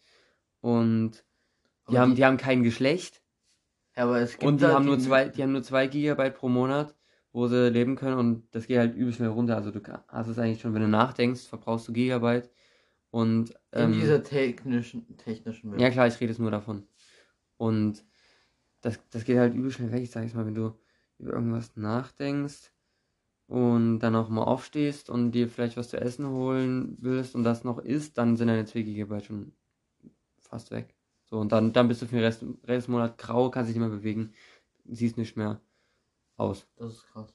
[0.62, 1.26] Und
[1.90, 3.22] die haben, die, die haben kein Geschlecht.
[3.96, 6.96] Aber es gibt und die haben nur zwei, die haben nur zwei Gigabyte pro Monat
[7.34, 9.58] wo sie leben können und das geht halt übelst schnell runter.
[9.58, 12.50] Also du hast es eigentlich schon, wenn du nachdenkst, verbrauchst du Gigabyte
[13.10, 15.82] und ähm, in dieser technischen technischen Welt.
[15.82, 16.88] Ja klar, ich rede jetzt nur davon.
[17.58, 18.06] Und
[18.82, 20.74] das, das geht halt übelst schnell weg, ich sag jetzt mal, wenn du
[21.18, 22.72] über irgendwas nachdenkst
[23.48, 27.64] und dann auch mal aufstehst und dir vielleicht was zu essen holen willst und das
[27.64, 29.54] noch isst, dann sind deine 2 Gigabyte schon
[30.38, 30.96] fast weg.
[31.26, 33.96] So, und dann, dann bist du für den Rest, Restmonat grau, kannst dich nicht mehr
[33.96, 34.34] bewegen,
[34.86, 35.62] siehst nicht mehr
[36.38, 36.68] aus.
[36.78, 37.34] Das ist krass.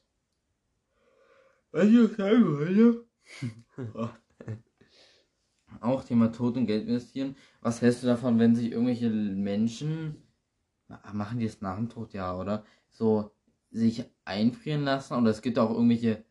[1.71, 3.07] Was ich sagen wollte?
[5.81, 7.37] Auch Thema Tod und Geld investieren.
[7.61, 10.23] Was hältst du davon, wenn sich irgendwelche Menschen,
[11.13, 12.65] machen die es nach dem Tod, ja, oder?
[12.91, 13.33] So,
[13.71, 16.25] sich einfrieren lassen, oder es gibt auch irgendwelche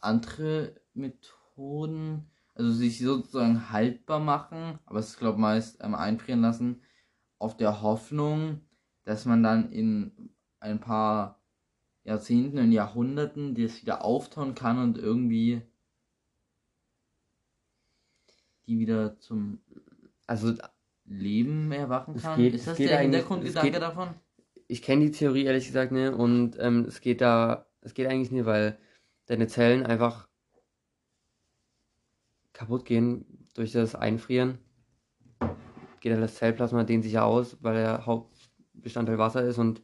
[0.00, 6.42] andere Methoden, also sich sozusagen haltbar machen, aber es ist, glaube ich, meist ähm, einfrieren
[6.42, 6.82] lassen,
[7.38, 8.60] auf der Hoffnung,
[9.04, 10.30] dass man dann in
[10.60, 11.40] ein paar
[12.04, 15.62] Jahrzehnten und Jahrhunderten, die es wieder auftauen kann und irgendwie
[18.66, 19.60] die wieder zum
[20.26, 20.52] also
[21.04, 22.38] Leben erwachen kann.
[22.38, 24.10] Geht, ist das der Hintergrundgedanke davon?
[24.68, 28.30] Ich kenne die Theorie ehrlich gesagt nicht und ähm, es geht da, es geht eigentlich
[28.30, 28.78] nicht, weil
[29.26, 30.28] deine Zellen einfach
[32.52, 34.58] kaputt gehen durch das Einfrieren.
[36.00, 39.82] Geht ja das Zellplasma dehnt sich ja aus, weil der Hauptbestandteil Wasser ist und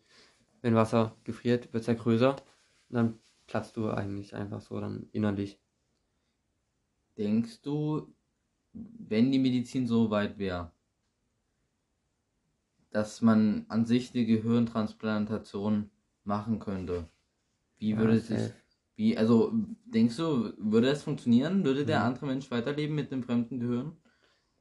[0.65, 2.31] wenn Wasser gefriert, wird es ja größer.
[2.31, 5.61] Und dann platzt du eigentlich einfach so dann innerlich.
[7.19, 8.11] Denkst du,
[8.73, 10.73] wenn die Medizin so weit wäre,
[12.91, 15.91] dass man an sich die Gehirntransplantation
[16.25, 17.11] machen könnte?
[17.77, 18.51] Wie würde es sich.
[18.97, 19.53] Wie, also,
[19.85, 21.65] denkst du, würde das funktionieren?
[21.65, 22.07] Würde der ja.
[22.07, 23.97] andere Mensch weiterleben mit dem fremden Gehirn?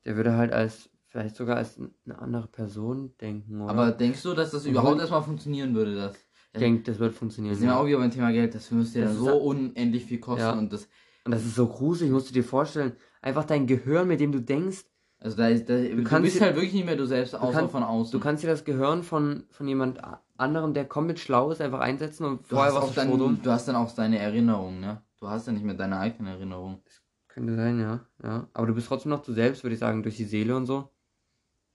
[0.04, 3.70] Der würde halt als vielleicht sogar als eine andere Person denken, oder?
[3.70, 6.16] Aber denkst du, dass das überhaupt erstmal funktionieren würde, das?
[6.54, 7.54] Ich denke, das wird funktionieren.
[7.54, 10.42] Das sind ja auch wieder beim Thema Geld, das müsste ja so unendlich viel kosten
[10.42, 10.52] ja.
[10.54, 10.88] und das.
[11.26, 12.94] Und das ist so gruselig, musst du dir vorstellen.
[13.22, 14.86] Einfach dein Gehirn, mit dem du denkst.
[15.20, 17.60] Also da ist, da, du, du bist dir, halt wirklich nicht mehr du selbst, außer
[17.60, 18.12] kann, von außen.
[18.12, 20.02] Du kannst dir das Gehirn von, von jemand
[20.36, 23.76] anderem, der komplett schlau ist, einfach einsetzen und du vorher was dann, Du hast dann
[23.76, 25.02] auch deine Erinnerung, ne?
[25.20, 26.82] Du hast ja nicht mehr deine eigene Erinnerung.
[26.84, 28.02] Das könnte sein, ja.
[28.22, 28.48] ja.
[28.54, 30.93] Aber du bist trotzdem noch du selbst, würde ich sagen, durch die Seele und so.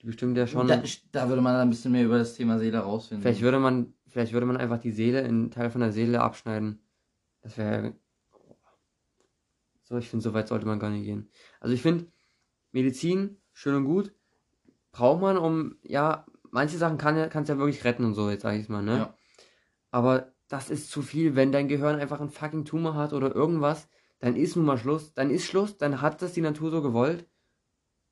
[0.01, 0.68] Die bestimmt ja schon.
[0.68, 0.82] Da,
[1.12, 3.22] da, würde man ein bisschen mehr über das Thema Seele rausfinden.
[3.22, 6.80] Vielleicht würde man, vielleicht würde man einfach die Seele in Teil von der Seele abschneiden.
[7.42, 7.94] Das wäre.
[9.82, 11.28] So, ich finde, so weit sollte man gar nicht gehen.
[11.61, 12.07] Also ich finde,
[12.72, 14.12] Medizin, schön und gut,
[14.92, 18.59] braucht man, um, ja, manche Sachen kann es ja wirklich retten und so, jetzt sage
[18.59, 18.96] ich mal, ne?
[18.96, 19.14] Ja.
[19.90, 23.88] Aber das ist zu viel, wenn dein Gehirn einfach einen fucking Tumor hat oder irgendwas,
[24.18, 25.14] dann ist nun mal Schluss.
[25.14, 27.26] Dann ist Schluss, dann hat das die Natur so gewollt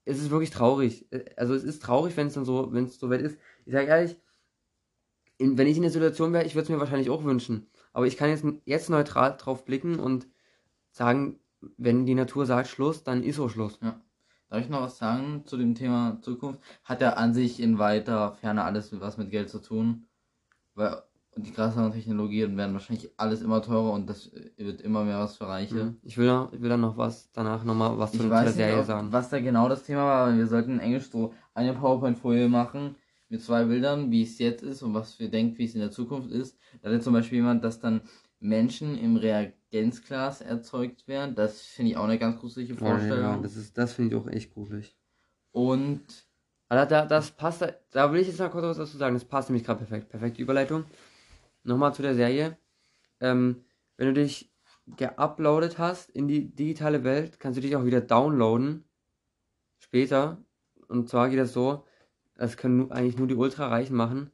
[0.06, 1.12] es ist wirklich traurig.
[1.12, 3.38] Äh, also es ist traurig, wenn es dann so, wenn es so weit ist.
[3.66, 4.16] Ich sage ehrlich,
[5.36, 7.66] in, wenn ich in der Situation wäre, ich würde es mir wahrscheinlich auch wünschen.
[7.92, 10.26] Aber ich kann jetzt, jetzt neutral drauf blicken und
[10.90, 11.38] sagen,
[11.76, 13.78] wenn die Natur sagt Schluss, dann ist so Schluss.
[13.82, 14.00] Ja.
[14.48, 16.60] Darf ich noch was sagen zu dem Thema Zukunft?
[16.84, 20.06] Hat ja an sich in weiter Ferne alles was mit Geld zu tun.
[20.74, 21.02] Weil
[21.36, 25.46] die krasseren Technologien werden wahrscheinlich alles immer teurer und das wird immer mehr was für
[25.46, 25.74] Reiche.
[25.74, 25.96] Mhm.
[26.02, 29.12] Ich will, noch, ich will dann noch was danach nochmal was zu, der Serie sagen.
[29.12, 32.96] was da genau das Thema war, aber wir sollten in Englisch so eine PowerPoint-Folie machen
[33.28, 35.90] mit zwei Bildern, wie es jetzt ist und was wir denken, wie es in der
[35.90, 36.58] Zukunft ist.
[36.80, 38.00] Da hat zum Beispiel jemand, dass dann
[38.40, 41.34] Menschen im Reagenzglas erzeugt werden.
[41.34, 43.42] Das finde ich auch eine ganz gruselige Oh, ja, Vorstellung.
[43.42, 44.96] das ist, das finde ich auch echt gruselig.
[45.52, 46.02] Und
[46.68, 49.24] Aber da, das passt, da, da will ich jetzt noch kurz was dazu sagen, das
[49.24, 50.08] passt nämlich gerade perfekt.
[50.08, 50.84] Perfekte Überleitung.
[51.66, 52.56] Nochmal zu der Serie.
[53.20, 53.64] Ähm,
[53.96, 54.52] wenn du dich
[54.86, 58.84] geuploadet hast in die digitale Welt, kannst du dich auch wieder downloaden.
[59.78, 60.44] Später.
[60.88, 61.84] Und zwar geht das so,
[62.36, 64.30] das können eigentlich nur die Ultrareichen machen.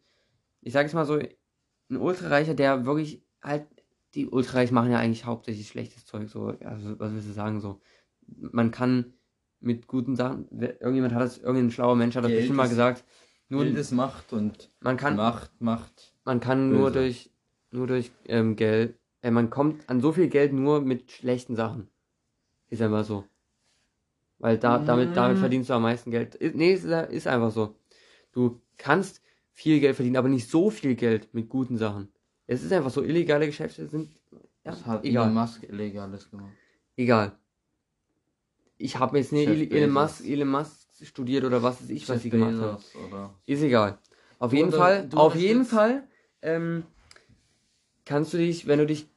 [0.60, 1.18] Ich sage es mal so,
[1.90, 3.66] ein Ultrareicher, der wirklich halt,
[4.14, 7.80] die Ultrareichen machen ja eigentlich hauptsächlich schlechtes Zeug, so, also, was willst du sagen, so.
[8.26, 9.14] Man kann
[9.60, 13.04] mit guten Sachen, irgendjemand hat das, irgendein schlauer Mensch hat das Geld bestimmt mal gesagt,
[13.48, 16.11] nur, Geld ist Macht und man kann, Macht, Macht.
[16.24, 16.98] Man kann nur Böse.
[17.00, 17.30] durch,
[17.70, 21.88] nur durch ähm, Geld, äh, man kommt an so viel Geld nur mit schlechten Sachen.
[22.68, 23.24] Ist einfach so.
[24.38, 25.40] Weil da, damit, damit Mm.
[25.40, 26.34] verdienst du am meisten Geld.
[26.34, 27.76] Ist, nee, ist, ist einfach so.
[28.32, 32.08] Du kannst viel Geld verdienen, aber nicht so viel Geld mit guten Sachen.
[32.46, 35.24] Es ist einfach so, illegale Geschäfte sind, ja, Das hat egal.
[35.24, 36.52] Elon Musk illegales gemacht.
[36.96, 37.38] egal.
[38.78, 39.90] Ich habe jetzt nicht Jeff Elon.
[39.92, 42.82] Musk, Elon Musk studiert oder was weiß ich, was Jeff sie gemacht haben.
[43.08, 43.98] Oder Ist egal.
[44.40, 46.08] Auf jeden unter- Fall, auf jeden Fall
[46.42, 46.84] ähm,
[48.04, 49.08] kannst du dich, wenn du dich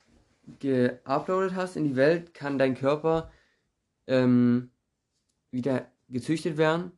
[0.59, 3.32] geuploadet hast in die Welt, kann dein Körper
[4.07, 4.69] ähm,
[5.51, 6.91] wieder gezüchtet werden,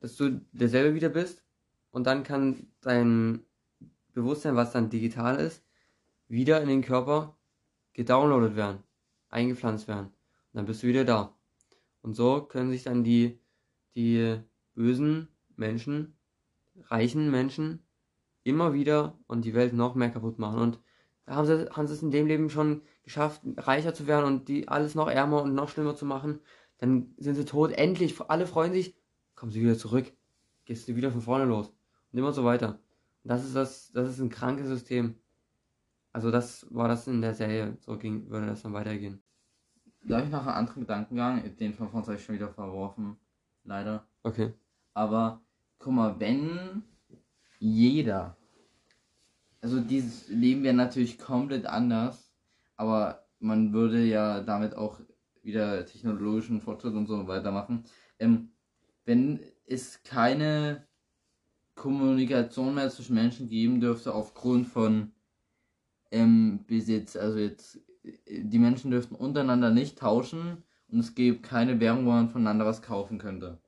[0.00, 1.42] dass du derselbe wieder bist
[1.90, 3.40] und dann kann dein
[4.12, 5.64] Bewusstsein, was dann digital ist,
[6.28, 7.36] wieder in den Körper
[7.92, 8.82] gedownloadet werden,
[9.28, 10.06] eingepflanzt werden.
[10.06, 11.34] Und dann bist du wieder da.
[12.02, 13.38] Und so können sich dann die,
[13.94, 14.40] die
[14.74, 16.16] bösen Menschen,
[16.88, 17.80] reichen Menschen
[18.42, 20.60] immer wieder und die Welt noch mehr kaputt machen.
[20.60, 20.80] Und
[21.26, 24.48] da haben sie, haben sie es in dem Leben schon geschafft, reicher zu werden und
[24.48, 26.40] die alles noch ärmer und noch schlimmer zu machen.
[26.78, 27.72] Dann sind sie tot.
[27.72, 28.96] Endlich, alle freuen sich,
[29.34, 30.12] kommen sie wieder zurück.
[30.64, 31.68] Gehst du wieder von vorne los.
[32.12, 32.80] Und immer so weiter.
[33.22, 35.16] Und das ist das, das ist ein krankes System.
[36.12, 37.76] Also das war das in der Serie.
[37.80, 39.22] So ging, würde das dann weitergehen.
[40.02, 41.56] Darf ich noch einen anderen Gedankengang?
[41.56, 43.16] Den von uns habe ich schon wieder verworfen.
[43.64, 44.06] Leider.
[44.22, 44.54] Okay.
[44.94, 45.42] Aber
[45.78, 46.82] guck mal, wenn
[47.60, 48.36] jeder,
[49.60, 52.32] also dieses Leben wäre natürlich komplett anders,
[52.76, 55.00] aber man würde ja damit auch
[55.42, 57.84] wieder technologischen Fortschritt und so weitermachen.
[58.18, 58.50] Ähm,
[59.04, 60.86] wenn es keine
[61.74, 65.12] Kommunikation mehr zwischen Menschen geben dürfte aufgrund von
[66.10, 67.80] ähm, Besitz, also jetzt
[68.26, 72.82] die Menschen dürften untereinander nicht tauschen und es gibt keine Währung, wo man voneinander was
[72.82, 73.58] kaufen könnte.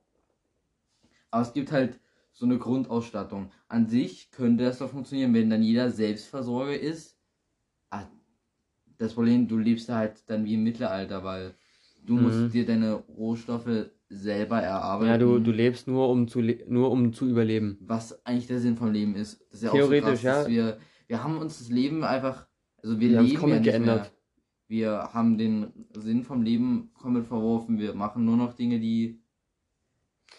[1.29, 1.99] Aber es gibt halt
[2.33, 3.51] so eine Grundausstattung.
[3.73, 7.17] An sich könnte das doch funktionieren, wenn dann jeder Selbstversorger ist.
[7.91, 8.05] Ah,
[8.97, 11.55] das Problem, du lebst halt dann wie im Mittelalter, weil
[12.05, 12.23] du Mhm.
[12.23, 15.09] musst dir deine Rohstoffe selber erarbeiten.
[15.09, 17.79] Ja, du, du lebst nur um zu nur um zu überleben.
[17.79, 19.41] was eigentlich der Sinn vom Leben ist.
[19.51, 20.47] Das ist ja Theoretisch, auch so krass, ja.
[20.47, 22.47] wir, wir haben uns das Leben einfach,
[22.77, 24.05] also wir, Wir leben ja nicht geändert.
[24.05, 24.17] mehr.
[24.67, 27.79] Wir haben den Sinn vom Leben komplett verworfen.
[27.79, 29.22] Wir machen nur noch Dinge, die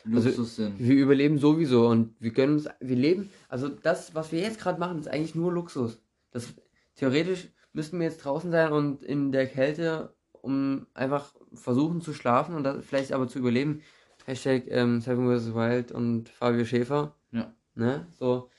[0.05, 0.79] Luxus sind.
[0.79, 4.81] Wir überleben sowieso und wir können uns, wir leben, also das, was wir jetzt gerade
[4.81, 6.01] machen, ist eigentlich nur Luxus.
[6.31, 6.55] Das,
[6.97, 12.55] theoretisch müssten wir jetzt draußen sein und in der Kälte, um einfach versuchen zu schlafen
[12.55, 13.83] und das vielleicht aber zu überleben.
[14.27, 15.55] Hashtag ähm, Seven vs.
[15.55, 17.15] Wild und Fabio Schäfer.
[17.31, 17.55] Ja.
[17.75, 18.07] Ne?
[18.19, 18.51] So,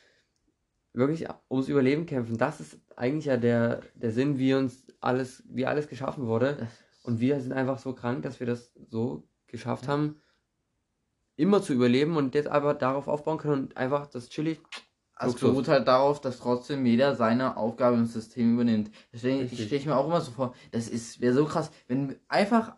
[0.94, 2.38] wirklich ums Überleben kämpfen.
[2.38, 6.68] Das ist eigentlich ja der, der Sinn, wie uns alles, wie alles geschaffen wurde.
[7.04, 10.18] Und wir sind einfach so krank, dass wir das so geschafft haben,
[11.36, 14.60] immer zu überleben und jetzt aber darauf aufbauen können und einfach das chillig.
[15.16, 15.50] also Luxus.
[15.50, 18.92] beruht halt darauf, dass trotzdem jeder seine Aufgabe im System übernimmt.
[19.14, 22.76] Deswegen stelle ich mir auch immer so vor, das ist wäre so krass, wenn einfach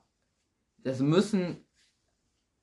[0.84, 1.64] das müssen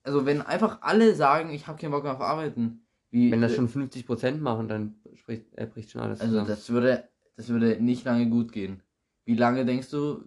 [0.05, 2.87] also wenn einfach alle sagen, ich habe keinen Bock mehr auf Arbeiten.
[3.11, 6.49] Wie, Wenn das schon 50% machen, dann spricht, äh, bricht schon alles Also zusammen.
[6.49, 8.83] das würde, das würde nicht lange gut gehen.
[9.25, 10.23] Wie lange denkst du?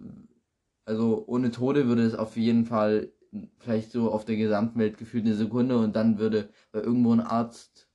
[0.84, 3.12] Also ohne Tode würde es auf jeden Fall
[3.58, 7.20] vielleicht so auf der gesamten Welt gefühlt eine Sekunde und dann würde bei irgendwo ein
[7.20, 7.88] Arzt.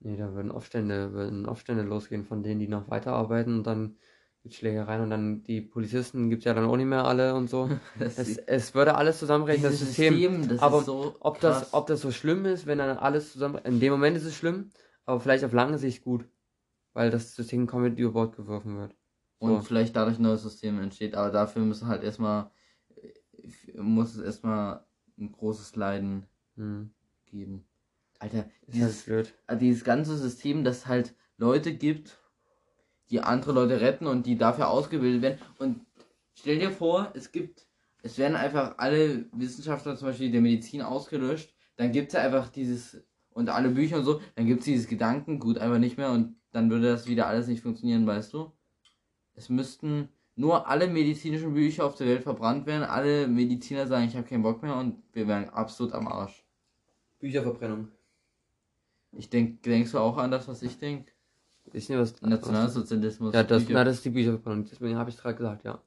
[0.00, 3.96] nee, da würden Aufstände, würden Aufstände losgehen von denen, die noch weiterarbeiten und dann
[4.42, 7.68] gibt's Schlägereien und dann die Polizisten gibt's ja dann auch nicht mehr alle und so.
[8.00, 10.48] Es, es würde alles zusammenbrechen, das dieses System.
[10.48, 13.58] das Aber so Ob das, ob das so schlimm ist, wenn dann alles zusammen.
[13.64, 14.70] In dem Moment ist es schlimm,
[15.04, 16.24] aber vielleicht auf lange Sicht gut.
[16.94, 18.94] Weil das System komplett über Bord geworfen wird.
[19.38, 19.60] Und So.
[19.60, 21.14] vielleicht dadurch ein neues System entsteht.
[21.14, 22.50] Aber dafür müssen halt erstmal,
[23.76, 24.84] muss es erstmal
[25.18, 26.26] ein großes Leiden
[26.56, 26.90] Hm.
[27.26, 27.64] geben.
[28.18, 29.08] Alter, Das dieses,
[29.46, 32.18] also dieses ganze System, dass halt Leute gibt,
[33.10, 35.38] die andere Leute retten und die dafür ausgebildet werden.
[35.58, 35.86] Und
[36.34, 37.66] stell dir vor, es gibt,
[38.02, 43.02] es werden einfach alle Wissenschaftler zum Beispiel der Medizin ausgelöscht, dann gibt es einfach dieses,
[43.30, 46.70] und alle Bücher und so, dann gibt es dieses Gedankengut einfach nicht mehr und dann
[46.70, 48.52] würde das wieder alles nicht funktionieren, weißt du?
[49.34, 50.08] Es müssten
[50.38, 54.42] nur alle medizinischen Bücher auf der Welt verbrannt werden, alle Mediziner sagen, ich habe keinen
[54.42, 56.44] Bock mehr und wir wären absolut am Arsch.
[57.18, 57.88] Bücherverbrennung.
[59.12, 61.10] Ich denk, denkst du auch an das, was ich denke?
[61.72, 62.22] Ich nicht, was.
[62.22, 63.34] Nationalsozialismus.
[63.34, 64.64] Ja, das, Bücher- na, das ist die Bücherverbrennung.
[64.64, 65.82] Deswegen habe ich es gerade gesagt, ja.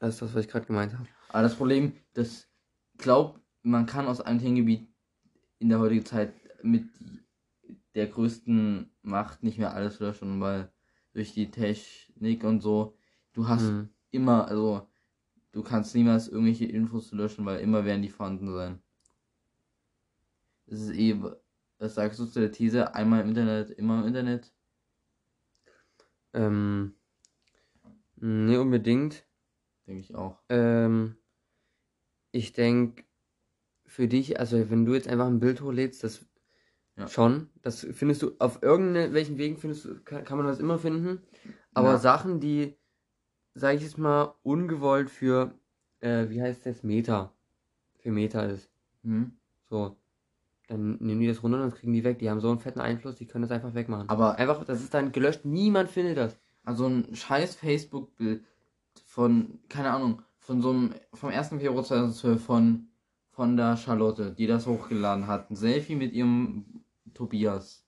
[0.00, 1.06] Das ist das, was ich gerade gemeint habe.
[1.28, 2.48] Aber das Problem, das
[2.96, 4.88] glaub, man kann aus einem Themengebiet
[5.60, 6.32] in der heutigen Zeit
[6.62, 6.84] mit
[7.94, 10.72] der größten Macht nicht mehr alles löschen, weil
[11.12, 11.50] durch die
[12.18, 12.96] Technik und so,
[13.32, 13.88] du hast Hm.
[14.10, 14.88] immer, also
[15.52, 18.82] du kannst niemals irgendwelche Infos löschen, weil immer werden die vorhanden sein.
[20.66, 21.16] Das ist eh,
[21.78, 24.52] was sagst du zu der These, einmal im Internet, immer im Internet?
[26.34, 26.94] Ähm.
[28.20, 29.24] Nee, unbedingt.
[29.86, 30.38] Denke ich auch.
[30.48, 31.16] Ähm,
[32.32, 33.04] ich denke,
[33.86, 36.26] für dich, also wenn du jetzt einfach ein Bild hochlädst, das
[36.96, 37.08] Ja.
[37.08, 41.22] schon, das findest du auf irgendwelchen Wegen findest du, kann, kann man das immer finden.
[41.74, 41.98] Aber Ja.
[41.98, 42.76] Sachen, die,
[43.54, 45.54] sag ich jetzt mal, ungewollt für,
[46.00, 47.32] äh, wie heißt das, Meta,
[47.98, 48.70] für Meta ist.
[49.02, 49.32] Hm?
[49.68, 49.96] So.
[50.68, 52.18] Dann nehmen die das runter und das kriegen die weg.
[52.18, 54.08] Die haben so einen fetten Einfluss, die können das einfach wegmachen.
[54.10, 56.38] Aber Einfach, das ist dann gelöscht, niemand findet das.
[56.62, 58.44] Also ein scheiß Facebook-Bild
[59.06, 61.48] von, keine Ahnung, von so einem, vom 1.
[61.48, 62.88] Februar 2012 von,
[63.30, 65.50] von der Charlotte, die das hochgeladen hat.
[65.50, 67.87] Ein Selfie mit ihrem Tobias.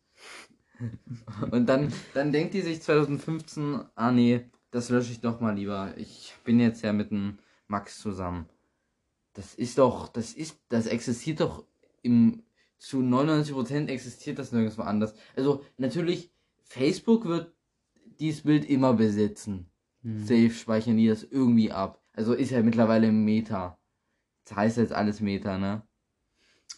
[1.51, 5.95] Und dann, dann denkt die sich 2015, ah nee, das lösche ich doch mal lieber.
[5.97, 8.47] Ich bin jetzt ja mit dem Max zusammen.
[9.33, 11.64] Das ist doch, das ist, das existiert doch
[12.03, 12.43] im,
[12.78, 15.14] zu 99% existiert das nirgendwo anders.
[15.37, 16.31] Also natürlich,
[16.62, 17.53] Facebook wird
[18.18, 19.70] dieses Bild immer besitzen.
[20.03, 20.24] Hm.
[20.24, 22.03] Safe speichern die das irgendwie ab.
[22.12, 23.78] Also ist ja mittlerweile Meta.
[24.45, 25.83] Das heißt jetzt alles Meta, ne?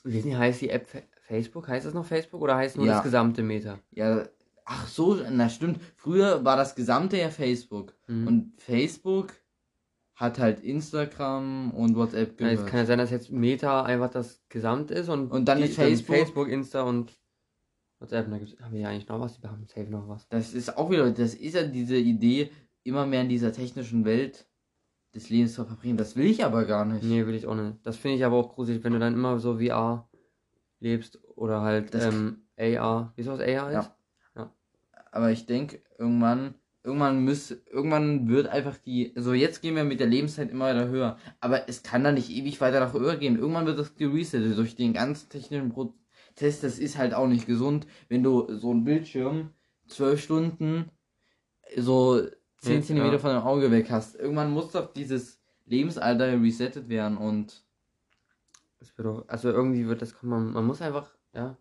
[0.04, 0.88] Wie heißt die App
[1.32, 1.66] Facebook?
[1.68, 2.94] Heißt das noch Facebook oder heißt nur Ja.
[2.94, 3.78] das gesamte Meta?
[3.92, 4.24] Ja,
[4.66, 5.80] ach so, na stimmt.
[5.96, 7.94] Früher war das gesamte ja Facebook.
[8.06, 8.26] Mhm.
[8.26, 9.32] Und Facebook
[10.14, 12.70] hat halt Instagram und WhatsApp Ja, jetzt gehört.
[12.70, 16.16] kann ja sein, dass jetzt Meta einfach das Gesamt ist und, Und dann ist Facebook-
[16.16, 17.18] Facebook, Insta und
[17.98, 18.30] WhatsApp.
[18.30, 19.40] Da gibt's, haben wir ja eigentlich noch was?
[19.40, 20.28] Die haben safe noch was.
[20.28, 22.50] Das ist auch wieder, das ist ja diese Idee,
[22.84, 24.46] immer mehr in dieser technischen Welt
[25.14, 25.96] des Lebens zu verbringen.
[25.96, 27.02] Das will ich aber gar nicht.
[27.04, 27.78] Nee, will ich auch nicht.
[27.84, 30.08] Das finde ich aber auch gruselig, wenn du dann immer so VR
[30.82, 33.12] lebst oder halt Das- ähm, AR.
[33.16, 33.90] Wie ist das AR ist?
[34.36, 34.52] Ja.
[35.10, 40.00] Aber ich denke, irgendwann, irgendwann muss, irgendwann wird einfach die, also jetzt gehen wir mit
[40.00, 43.38] der Lebenszeit immer weiter höher, aber es kann dann nicht ewig weiter nach höher gehen.
[43.38, 46.60] Irgendwann wird das geresettet durch den ganzen technischen Prozess.
[46.62, 49.50] Das ist halt auch nicht gesund, wenn du so einen Bildschirm
[49.86, 50.90] zwölf Stunden
[51.76, 52.20] so
[52.58, 53.18] zehn Ja, Zentimeter ja.
[53.18, 54.16] von deinem Auge weg hast.
[54.16, 57.64] Irgendwann muss doch dieses Lebensalter resettet werden und
[58.82, 61.56] Das wird doch, also irgendwie wird das, kann man, man muss einfach, ja.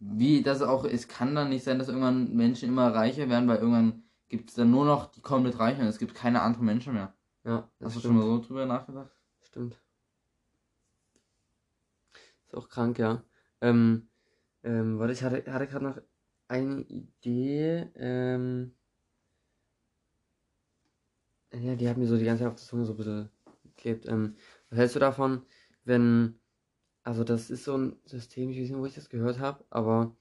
[0.00, 3.58] wie das auch ist, kann dann nicht sein, dass irgendwann Menschen immer reicher werden, weil
[3.58, 6.94] irgendwann gibt es dann nur noch die komplett Reichen und es gibt keine anderen Menschen
[6.94, 7.14] mehr.
[7.44, 8.14] Ja, das Hast du stimmt.
[8.14, 9.12] schon mal so drüber nachgedacht?
[9.42, 9.80] Stimmt.
[12.46, 13.22] Ist auch krank, ja.
[13.60, 14.08] Ähm,
[14.64, 16.00] ähm, warte, ich hatte, hatte gerade noch
[16.48, 17.88] eine Idee.
[17.94, 18.74] Ähm,
[21.52, 23.30] ja, die hat mir so die ganze Zeit auf der Zunge so ein bisschen
[23.62, 24.06] geklebt.
[24.06, 24.36] Ähm,
[24.70, 25.46] was hältst du davon,
[25.86, 26.38] wenn,
[27.02, 30.16] also das ist so ein System, ich weiß nicht, wo ich das gehört habe, aber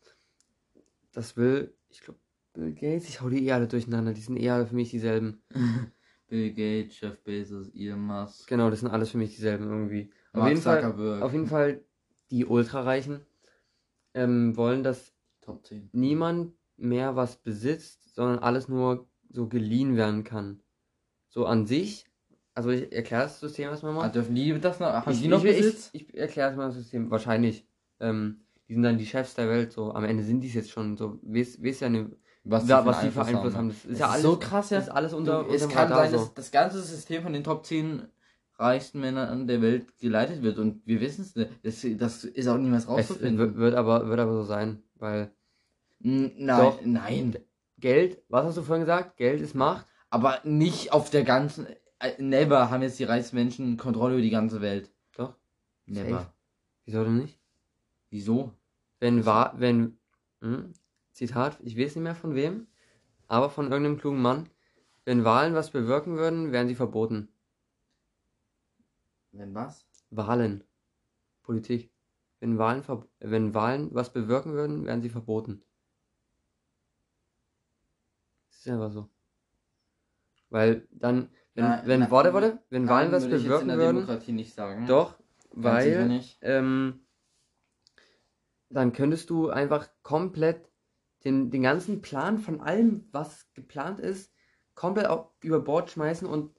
[1.12, 2.20] das will, ich glaube,
[2.54, 5.42] Bill Gates, ich hau die eh alle durcheinander, die sind eh alle für mich dieselben.
[6.28, 10.12] Bill Gates, Jeff Bezos, Elon Musk, Genau, das sind alles für mich dieselben irgendwie.
[10.34, 11.22] Auf Mark jeden Fall.
[11.22, 11.84] Auf jeden Fall,
[12.32, 13.22] die Ultrareichen
[14.14, 15.90] ähm, wollen, dass Top 10.
[15.92, 20.62] niemand mehr was besitzt, sondern alles nur so geliehen werden kann.
[21.30, 22.06] So an sich,
[22.56, 24.10] also ich erkläre das System erstmal Ah, mal.
[24.10, 24.88] dürfen die das noch?
[24.88, 25.90] Haben ich, die noch ich, Besitz?
[25.94, 27.68] ich, ich erkläre es mal das System, wahrscheinlich.
[28.00, 30.72] Ähm, die sind dann die Chefs der Welt, so am Ende sind die es jetzt
[30.72, 32.08] schon, so, weiß, weiß ja nicht,
[32.44, 33.68] was, für was die für Einfluss haben.
[33.68, 33.74] ne?
[33.74, 34.78] Das ist Das ja ist alles so krass, ja.
[34.80, 36.18] Das ist alles unter, Du, es kann sein, so.
[36.18, 38.08] dass das ganze System von den Top 10
[38.58, 41.52] reichsten Männern der Welt geleitet wird und wir wissen es nicht.
[41.64, 43.38] Das, das ist auch niemals Es rauszufinden.
[43.38, 45.32] wird, wird aber, wird aber so sein, weil
[46.04, 46.80] N- Nein, Doch.
[46.86, 47.36] nein.
[47.80, 49.18] Geld, was hast du vorhin gesagt?
[49.18, 49.86] Geld ist Macht.
[50.10, 51.68] Aber nicht auf der ganzen.
[52.00, 54.92] Äh, Never haben jetzt die reichsten Menschen Kontrolle über die ganze Welt.
[55.16, 55.36] Doch.
[55.86, 56.10] Never.
[56.10, 56.34] Safe.
[56.86, 57.40] Wieso denn nicht?
[58.10, 58.54] Wieso?
[59.00, 59.98] Wenn war, wenn,
[60.42, 60.74] hm,
[61.12, 62.68] Zitat, ich weiß nicht mehr von wem,
[63.28, 64.50] aber von irgendeinem klugen Mann.
[65.06, 67.30] Wenn Wahlen was bewirken würden, wären sie verboten.
[69.32, 69.86] Wenn was?
[70.10, 70.64] Wahlen.
[71.44, 71.92] Politik.
[72.40, 72.84] Wenn Wahlen,
[73.20, 75.64] wenn Wahlen was bewirken würden, wären sie verboten.
[78.48, 79.10] Das ist einfach so.
[80.50, 83.70] Weil dann, wenn, Na, wenn, na, warte, warte, wenn Wahlen was würde ich jetzt bewirken
[83.70, 84.86] in der würden, Demokratie nicht sagen.
[84.88, 85.16] doch,
[85.52, 87.00] weil, ähm,
[88.70, 90.70] dann könntest du einfach komplett
[91.24, 94.34] den, den ganzen Plan von allem, was geplant ist,
[94.76, 96.52] komplett auf, über Bord schmeißen und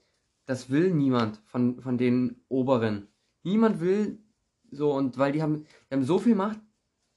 [0.47, 3.09] das will niemand von, von den Oberen.
[3.43, 4.19] Niemand will
[4.71, 6.61] so und weil die haben, die haben so viel Macht,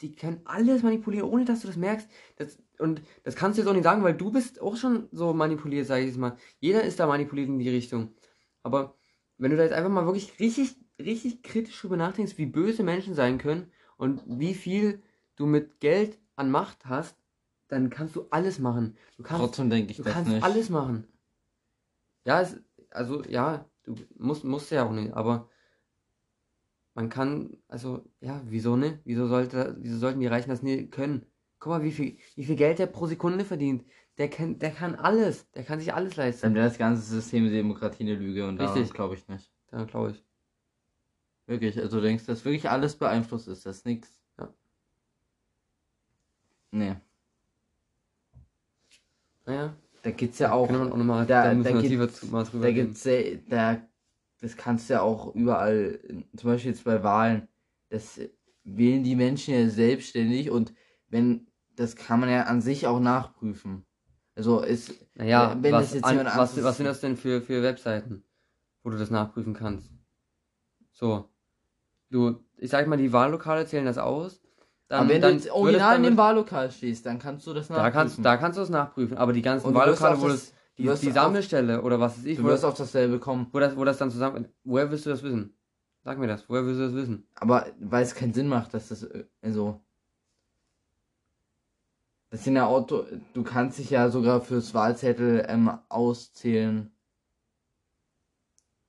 [0.01, 2.09] die können alles manipulieren, ohne dass du das merkst.
[2.38, 5.34] Das, und das kannst du jetzt auch nicht sagen, weil du bist auch schon so
[5.34, 6.38] manipuliert, sage ich jetzt mal.
[6.59, 8.13] Jeder ist da manipuliert in die Richtung.
[8.63, 8.95] Aber
[9.38, 13.15] wenn du da jetzt einfach mal wirklich richtig, richtig kritisch drüber nachdenkst, wie böse Menschen
[13.15, 15.01] sein können und wie viel
[15.36, 17.17] du mit Geld an Macht hast,
[17.67, 18.97] dann kannst du alles machen.
[19.17, 20.43] Du kannst, Trotzdem denke ich du das kannst nicht.
[20.43, 21.07] alles machen.
[22.25, 22.57] Ja, es,
[22.91, 25.49] also ja, du musst, musst ja auch nicht, aber
[26.93, 28.99] man kann, also ja, wieso ne?
[29.05, 31.25] Wieso sollte, wieso sollten die Reichen das nie können?
[31.60, 33.84] Guck mal, wie viel, wie viel Geld der pro Sekunde verdient.
[34.18, 36.53] Der kann, der kann alles, der kann sich alles Dann leisten.
[36.55, 38.84] wäre das ganze System der Demokratie eine Lüge und Richtig.
[38.84, 39.51] das glaube ich nicht.
[39.72, 40.24] Da glaube ich.
[41.47, 44.10] Wirklich, also du denkst, dass wirklich alles beeinflusst ist, das ist nix.
[44.38, 44.53] Ja.
[46.72, 46.95] Nee.
[49.45, 50.68] Naja, Da gibt's ja auch.
[50.68, 52.72] kann man auch nochmal, da- da, da müssen wir gibt's- tiefer zu, mal drüber Da
[52.72, 53.82] gibt's sehr, da,
[54.41, 55.99] das kannst du ja auch überall,
[56.38, 57.47] zum Beispiel jetzt bei Wahlen,
[57.89, 58.20] das
[58.64, 60.74] wählen die Menschen ja selbstständig und
[61.07, 61.47] wenn,
[61.80, 63.86] das kann man ja an sich auch nachprüfen.
[64.36, 67.17] Also ist, Naja, Wenn was, das jetzt an, jemand was, anderes- was sind das denn
[67.17, 68.23] für, für Webseiten,
[68.84, 69.91] wo du das nachprüfen kannst?
[70.91, 71.30] So.
[72.09, 74.41] Du, ich sag mal, die Wahllokale zählen das aus.
[74.88, 77.69] Dann, aber wenn dann du jetzt original in dem Wahllokal stehst, dann kannst du das
[77.69, 77.84] nachprüfen.
[77.84, 80.55] da kannst, da kannst du es nachprüfen, aber die ganzen Wahllokale, wo das, das, du
[80.77, 83.47] die, die auf- Sammelstelle oder was weiß ich, du wirst das, auf dasselbe kommen.
[83.51, 85.53] wo, das, wo das dann zusammen, woher willst du das wissen?
[86.03, 87.27] Sag mir das, woher willst du das wissen?
[87.36, 89.80] Aber weil es keinen Sinn macht, dass das, äh, also,
[92.30, 96.91] das sind ja Auto, du kannst dich ja sogar fürs Wahlzettel ähm, auszählen.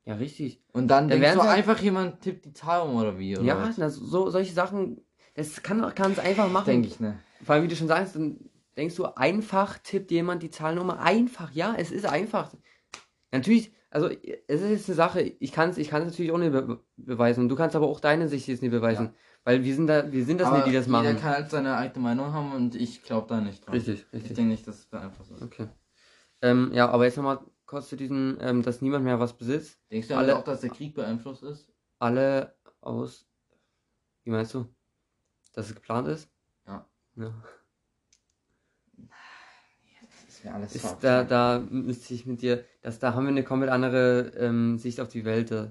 [0.04, 0.62] Ja, richtig.
[0.72, 3.46] Und dann Dann denkst du halt- einfach, jemand tippt die Zahl um oder wie, oder
[3.46, 3.76] ja, was?
[3.76, 5.00] das, so, solche Sachen,
[5.34, 6.66] das kann es einfach machen.
[6.66, 7.18] Denke ich, ne?
[7.44, 8.38] Vor allem, wie du schon sagst, dann
[8.76, 11.00] denkst du, einfach tippt jemand die Zahlnummer.
[11.00, 12.52] Einfach, ja, es ist einfach.
[13.30, 16.52] Natürlich, also es ist jetzt eine Sache, ich kann es ich kann's natürlich auch nicht
[16.52, 17.48] be beweisen.
[17.48, 19.06] Du kannst aber auch deine Sicht jetzt nicht beweisen.
[19.06, 19.12] Ja.
[19.44, 21.06] Weil wir sind da, wir sind das Aber nicht, die das machen.
[21.06, 23.74] Jeder kann halt seine eigene Meinung haben und ich glaube da nicht dran.
[23.74, 24.34] Richtig, Ich richtig.
[24.34, 25.42] denke nicht, dass es beeinflusst ist.
[25.42, 25.68] Okay.
[26.42, 29.78] Ähm, ja, aber jetzt nochmal kurz zu diesem, ähm, dass niemand mehr was besitzt.
[29.90, 31.68] Denkst du Alle- auch, dass der Krieg beeinflusst ist?
[31.98, 33.26] Alle aus.
[34.24, 34.66] Wie meinst du?
[35.54, 36.28] Dass es geplant ist?
[36.66, 36.86] Ja.
[37.16, 37.32] ja.
[40.72, 44.78] Ist da, da müsste ich mit dir, dass da haben wir eine komplett andere ähm,
[44.78, 45.50] Sicht auf die Welt.
[45.50, 45.70] äh.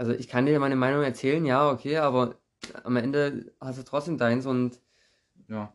[0.00, 2.36] Also ich kann dir meine Meinung erzählen, ja, okay, aber
[2.84, 4.80] am Ende hast du trotzdem deins und
[5.46, 5.74] Ja.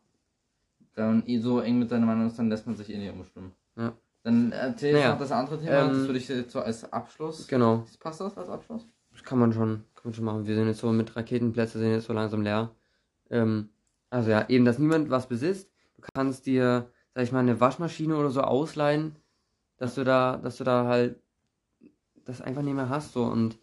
[0.95, 3.13] Wenn man eh so eng mit seiner Meinung ist, dann lässt man sich eh nicht
[3.13, 3.51] umstimmen.
[3.77, 3.93] Ja.
[4.23, 7.47] Dann erzähl Naja, noch das andere Thema, ähm, das würde ich jetzt so als Abschluss.
[7.47, 8.87] genau, Passt das als Abschluss?
[9.11, 10.47] das kann man schon, kann man schon machen.
[10.47, 12.71] Wir sind jetzt so mit Raketenplätze sind jetzt so langsam leer.
[13.29, 13.69] Ähm,
[14.09, 15.69] also ja, eben, dass niemand was besitzt.
[15.97, 19.15] Du kannst dir, sag ich mal, eine Waschmaschine oder so ausleihen,
[19.77, 21.19] dass du da, dass du da halt
[22.25, 23.59] das einfach nicht mehr hast so und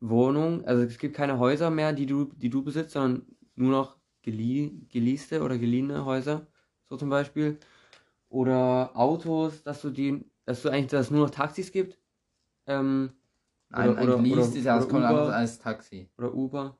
[0.00, 3.96] Wohnung, also es gibt keine Häuser mehr, die du, die du besitzt, sondern nur noch
[4.22, 6.46] gelie geleaste oder geliehene Häuser,
[6.88, 7.58] so zum Beispiel.
[8.28, 11.98] Oder Autos, dass du die, dass du eigentlich, dass es nur noch Taxis gibt.
[12.66, 13.12] Ähm,
[13.70, 15.08] Ein, Oder- ein oder- oder- ist ja was Uber.
[15.08, 16.08] anderes als Taxi.
[16.18, 16.78] oder Uber.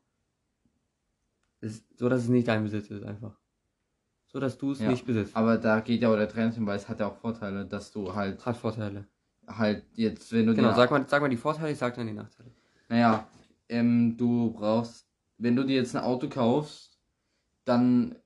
[1.61, 3.37] Ist, so dass es nicht dein Besitz ist einfach.
[4.29, 4.89] So dass du es Ja.
[4.91, 5.35] nicht besitzt.
[5.35, 7.91] Aber da geht ja auch der Trend hin, weil es hat ja auch Vorteile, dass
[7.93, 9.07] du halt, Hat Vorteile.
[9.47, 12.13] halt jetzt, wenn du Genau, sag mal, sag mal die Vorteile, ich sag dann die
[12.13, 12.51] Nachteile.
[12.89, 13.27] Naja,
[13.69, 15.07] ähm, du brauchst,
[15.39, 16.99] wenn du dir jetzt ein Auto kaufst,
[17.65, 18.17] dann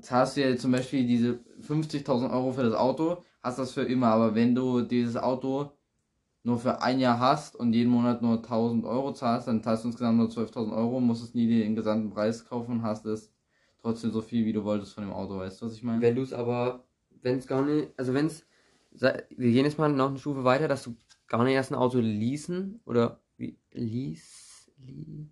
[0.00, 4.08] zahlst du ja zum Beispiel diese 50.000 Euro für das Auto, hast das für immer,
[4.08, 5.72] aber wenn du dieses Auto
[6.42, 9.88] nur für ein Jahr hast und jeden Monat nur 1000 Euro zahlst, dann zahlst du
[9.88, 13.30] insgesamt nur 12.000 Euro, musst es nie den gesamten Preis kaufen und hast es
[13.80, 16.00] trotzdem so viel, wie du wolltest von dem Auto, weißt du, was ich meine?
[16.00, 16.84] Wenn du es aber,
[17.22, 18.46] wenn es gar nicht, also wenn es,
[18.90, 21.98] wir gehen jetzt mal noch eine Stufe weiter, dass du gar nicht erst ein Auto
[21.98, 25.28] leasen oder wie, lease, lie,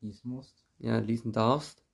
[0.00, 0.64] Leasen musst.
[0.78, 1.84] ja, leasen darfst,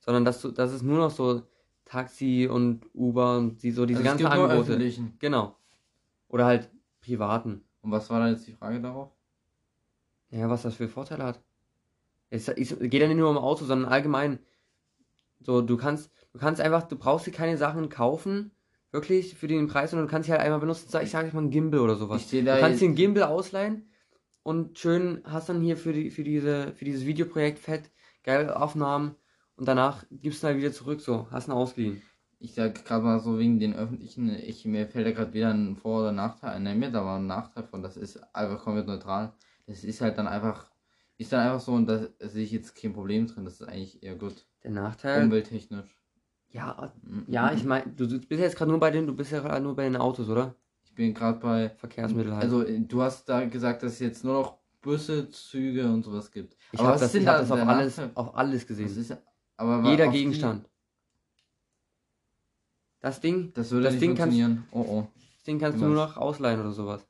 [0.00, 1.42] sondern dass du, dass es nur noch so
[1.84, 4.72] Taxi und Uber und die, so diese Also es ganzen nur Angebote.
[4.72, 5.14] öffentlichen.
[5.18, 5.56] Genau.
[6.28, 6.70] Oder halt
[7.00, 7.64] privaten.
[7.82, 9.10] Und was war da jetzt die Frage darauf?
[10.30, 11.40] Ja, was das für Vorteile hat.
[12.28, 14.38] Es, es geht ja nicht nur um Auto, sondern allgemein.
[15.40, 18.52] So, du kannst, du kannst einfach, du brauchst dir keine Sachen kaufen,
[18.92, 20.88] Wirklich für den Preis und du kannst sie halt einmal benutzen.
[20.88, 22.20] Sag- Ich sage jetzt mal ein Gimbal oder sowas.
[22.22, 23.88] Ich sehe Du da kannst dir einen Gimbal ausleihen
[24.42, 27.90] und schön hast dann hier für, die, für, diese, für dieses Videoprojekt fett
[28.22, 29.16] geile Aufnahmen
[29.56, 32.10] und danach gibst du dann wieder zurück, so, hast ihn ausgeliehen.
[32.38, 35.76] ich sag gerade mal so wegen den öffentlichen, ich, mir fällt da gerade wieder ein
[35.76, 36.62] Vor- oder Nachteil ein.
[36.62, 39.34] Ne, mir da war ein Nachteil von, das ist einfach komplett neutral.
[39.66, 40.70] Das ist halt dann einfach,
[41.18, 43.44] ist dann einfach so und da sehe ich jetzt kein Problem drin.
[43.44, 44.46] Das ist eigentlich eher gut.
[44.62, 46.00] Der Nachteil, Umwelttechnisch.
[46.48, 47.26] ja, Mhm.
[47.26, 49.62] ja, ich meine, du, du bist jetzt gerade nur bei den, du bist ja gerade
[49.62, 50.56] nur bei den Autos, oder?
[51.00, 52.42] Bin gerade bei Verkehrsmittel halt.
[52.44, 56.30] Also, äh, du hast da gesagt, dass es jetzt nur noch Busse, Züge und sowas
[56.30, 56.58] gibt.
[56.72, 58.10] ich habe das, sind ich hab da das auf alles, Nachteil?
[58.16, 58.86] auf alles gesehen.
[58.98, 59.16] ist,
[59.56, 60.68] aber Jeder auf die- Gegenstand.
[63.00, 64.66] Das Ding, Das würde Das nicht Ding kannst- funktionieren.
[64.72, 65.08] Oh oh.
[65.36, 67.06] das Ding kannst du nur noch ausleihen oder sowas.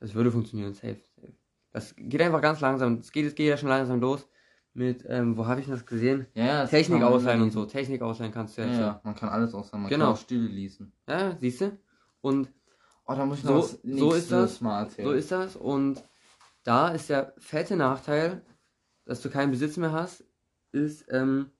[0.00, 1.32] Das würde funktionieren, safe, safe.
[1.72, 2.94] Das geht einfach ganz langsam.
[3.00, 4.26] Es geht, es geht ja schon langsam los
[4.72, 6.26] mit, ähm, wo habe ich das gesehen?
[6.32, 7.66] Ja, ja, das Technik ausleihen und so.
[7.66, 8.78] Technik ausleihen kannst du Ja, jetzt.
[8.80, 9.82] ja, man kann alles ausleihen.
[9.82, 10.06] Man Genau.
[10.06, 10.92] kann auch Stille lesen.
[11.06, 11.78] Ja, ja siehst du?
[12.22, 12.48] Und
[13.06, 14.60] Oh, da muss ich So- noch was so ist das.
[14.60, 15.06] Mal erzählen.
[15.08, 15.56] so ist das.
[15.56, 16.02] Und
[16.64, 18.42] da ist der fette Nachteil,
[19.04, 20.24] dass du keinen Besitz mehr hast,
[20.72, 21.50] ist, ähm,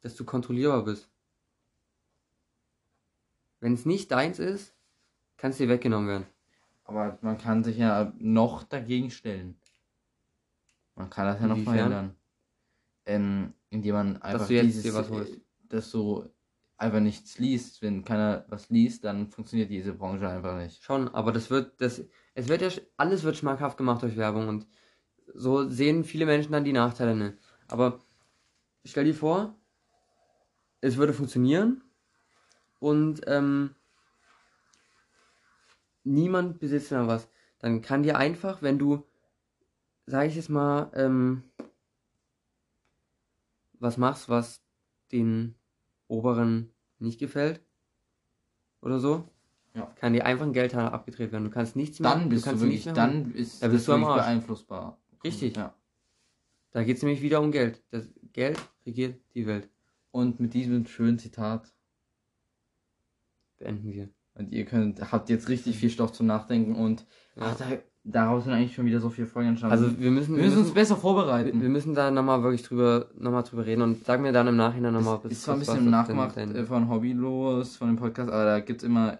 [0.00, 1.10] dass du kontrollierbar bist.
[3.60, 4.74] Wenn es nicht deins ist,
[5.36, 6.26] kann es dir weggenommen werden.
[6.84, 9.60] Aber man kann sich ja noch dagegen stellen.
[10.94, 12.16] Man kann das ja noch verhindern.
[13.06, 15.40] Ähm, indem man einfach du jetzt dieses, dir was äh, holst.
[15.68, 16.28] dass du
[16.80, 17.82] einfach nichts liest.
[17.82, 20.82] Wenn keiner was liest, dann funktioniert diese Branche einfach nicht.
[20.82, 22.02] Schon, aber das wird, das,
[22.34, 24.66] es wird ja, alles wird schmackhaft gemacht durch Werbung und
[25.34, 27.14] so sehen viele Menschen dann die Nachteile.
[27.14, 27.36] Ne?
[27.68, 28.00] Aber
[28.84, 29.56] stell dir vor,
[30.80, 31.84] es würde funktionieren
[32.78, 33.74] und ähm,
[36.02, 37.28] niemand besitzt mehr was.
[37.58, 39.06] Dann kann dir einfach, wenn du,
[40.06, 41.44] sag ich jetzt mal, ähm,
[43.74, 44.62] was machst, was
[45.12, 45.59] den
[46.10, 47.60] Oberen nicht gefällt
[48.82, 49.28] oder so,
[49.74, 49.86] Ja.
[49.96, 51.44] kann dir einfach ein Geldhahn abgedreht werden.
[51.44, 52.10] Du kannst nichts mehr.
[52.10, 54.22] Dann bist du, kannst wirklich, dann ist Da bist du am Arsch.
[54.22, 54.98] beeinflussbar.
[55.24, 55.56] Richtig.
[55.56, 55.74] Ja.
[56.72, 57.82] Da geht es nämlich wieder um Geld.
[57.90, 59.68] Das Geld regiert die Welt.
[60.10, 61.72] Und mit diesem schönen Zitat.
[63.58, 64.08] Beenden wir.
[64.34, 67.06] Und ihr könnt, habt jetzt richtig viel Stoff zum Nachdenken und
[67.36, 67.42] Ja.
[67.52, 67.66] ach, da,
[68.04, 69.72] daraus sind eigentlich schon wieder so viele Folgen entstanden.
[69.72, 71.60] Also wir müssen, wir müssen uns besser wir, vorbereiten.
[71.60, 74.56] wir müssen da nochmal wirklich drüber, noch mal drüber reden und sag mir dann im
[74.56, 78.44] Nachhinein nochmal, Es ist zwar ein bisschen nachgemacht äh, von Hobbylos, von dem Podcast, aber
[78.44, 79.18] da gibt's immer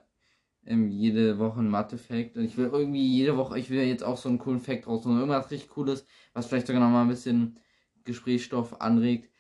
[0.66, 2.36] ähm, jede Woche einen Mathe-Fact.
[2.36, 5.18] Und ich will irgendwie jede Woche, ich will jetzt auch so einen coolen Fact rausholen.
[5.18, 6.04] Irgendwas richtig Cooles,
[6.34, 7.58] was vielleicht sogar nochmal ein bisschen
[8.04, 9.30] Gesprächsstoff anregt.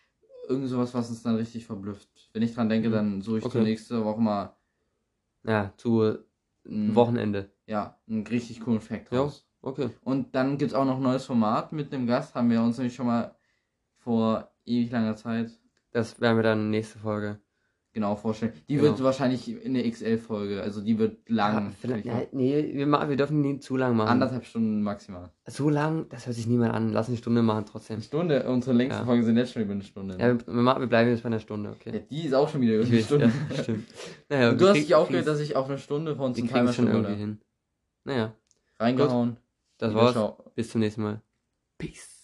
[0.48, 2.08] Irgend sowas, was uns dann richtig verblüfft.
[2.32, 2.92] Wenn ich dran denke, Mhm.
[2.92, 3.52] dann suche ich Okay.
[3.52, 4.56] zur nächste Woche mal
[5.44, 6.18] Ja, zu
[6.66, 7.50] einen, Wochenende.
[7.66, 9.22] ja, einen richtig coolen Fact Jo.
[9.24, 9.46] raus.
[9.62, 9.90] Okay.
[10.02, 12.34] Und dann gibt's auch noch ein neues Format mit einem Gast.
[12.34, 13.34] Haben wir uns nämlich schon mal
[13.98, 15.50] vor ewig langer Zeit
[15.92, 17.40] Das werden wir dann nächste Folge.
[17.92, 18.52] Genau vorstellen.
[18.68, 18.88] Die Genau.
[18.88, 21.66] wird wahrscheinlich in der XL-Folge, also die wird lang.
[21.68, 24.08] Ja, vielleicht, ja, nee, wir, wir dürfen nie zu lang machen.
[24.08, 25.30] Anderthalb Stunden maximal.
[25.46, 26.92] So lang, das hört sich niemand an.
[26.92, 27.94] Lass eine Stunde machen trotzdem.
[27.96, 29.06] Eine Stunde, unsere längsten Ja.
[29.06, 30.16] Folgen sind jetzt schon über eine Stunde.
[30.18, 30.38] Ja, ne?
[30.46, 32.04] wir, wir, wir bleiben jetzt bei einer Stunde, Ja, okay.
[32.10, 33.32] die ist auch schon wieder über eine Stunde.
[33.50, 33.86] ja, stimmt.
[34.28, 36.72] Naja, du hast dich aufgeregt, kriegen's- dass ich auf eine Stunde von uns kriegen Timer
[36.72, 37.40] schon irgendwie hin.
[38.04, 38.34] Naja,
[38.78, 39.36] Reingehauen.
[39.78, 40.34] das Wieder war's.
[40.54, 41.20] Bis zum nächsten Mal.
[41.78, 42.19] Peace.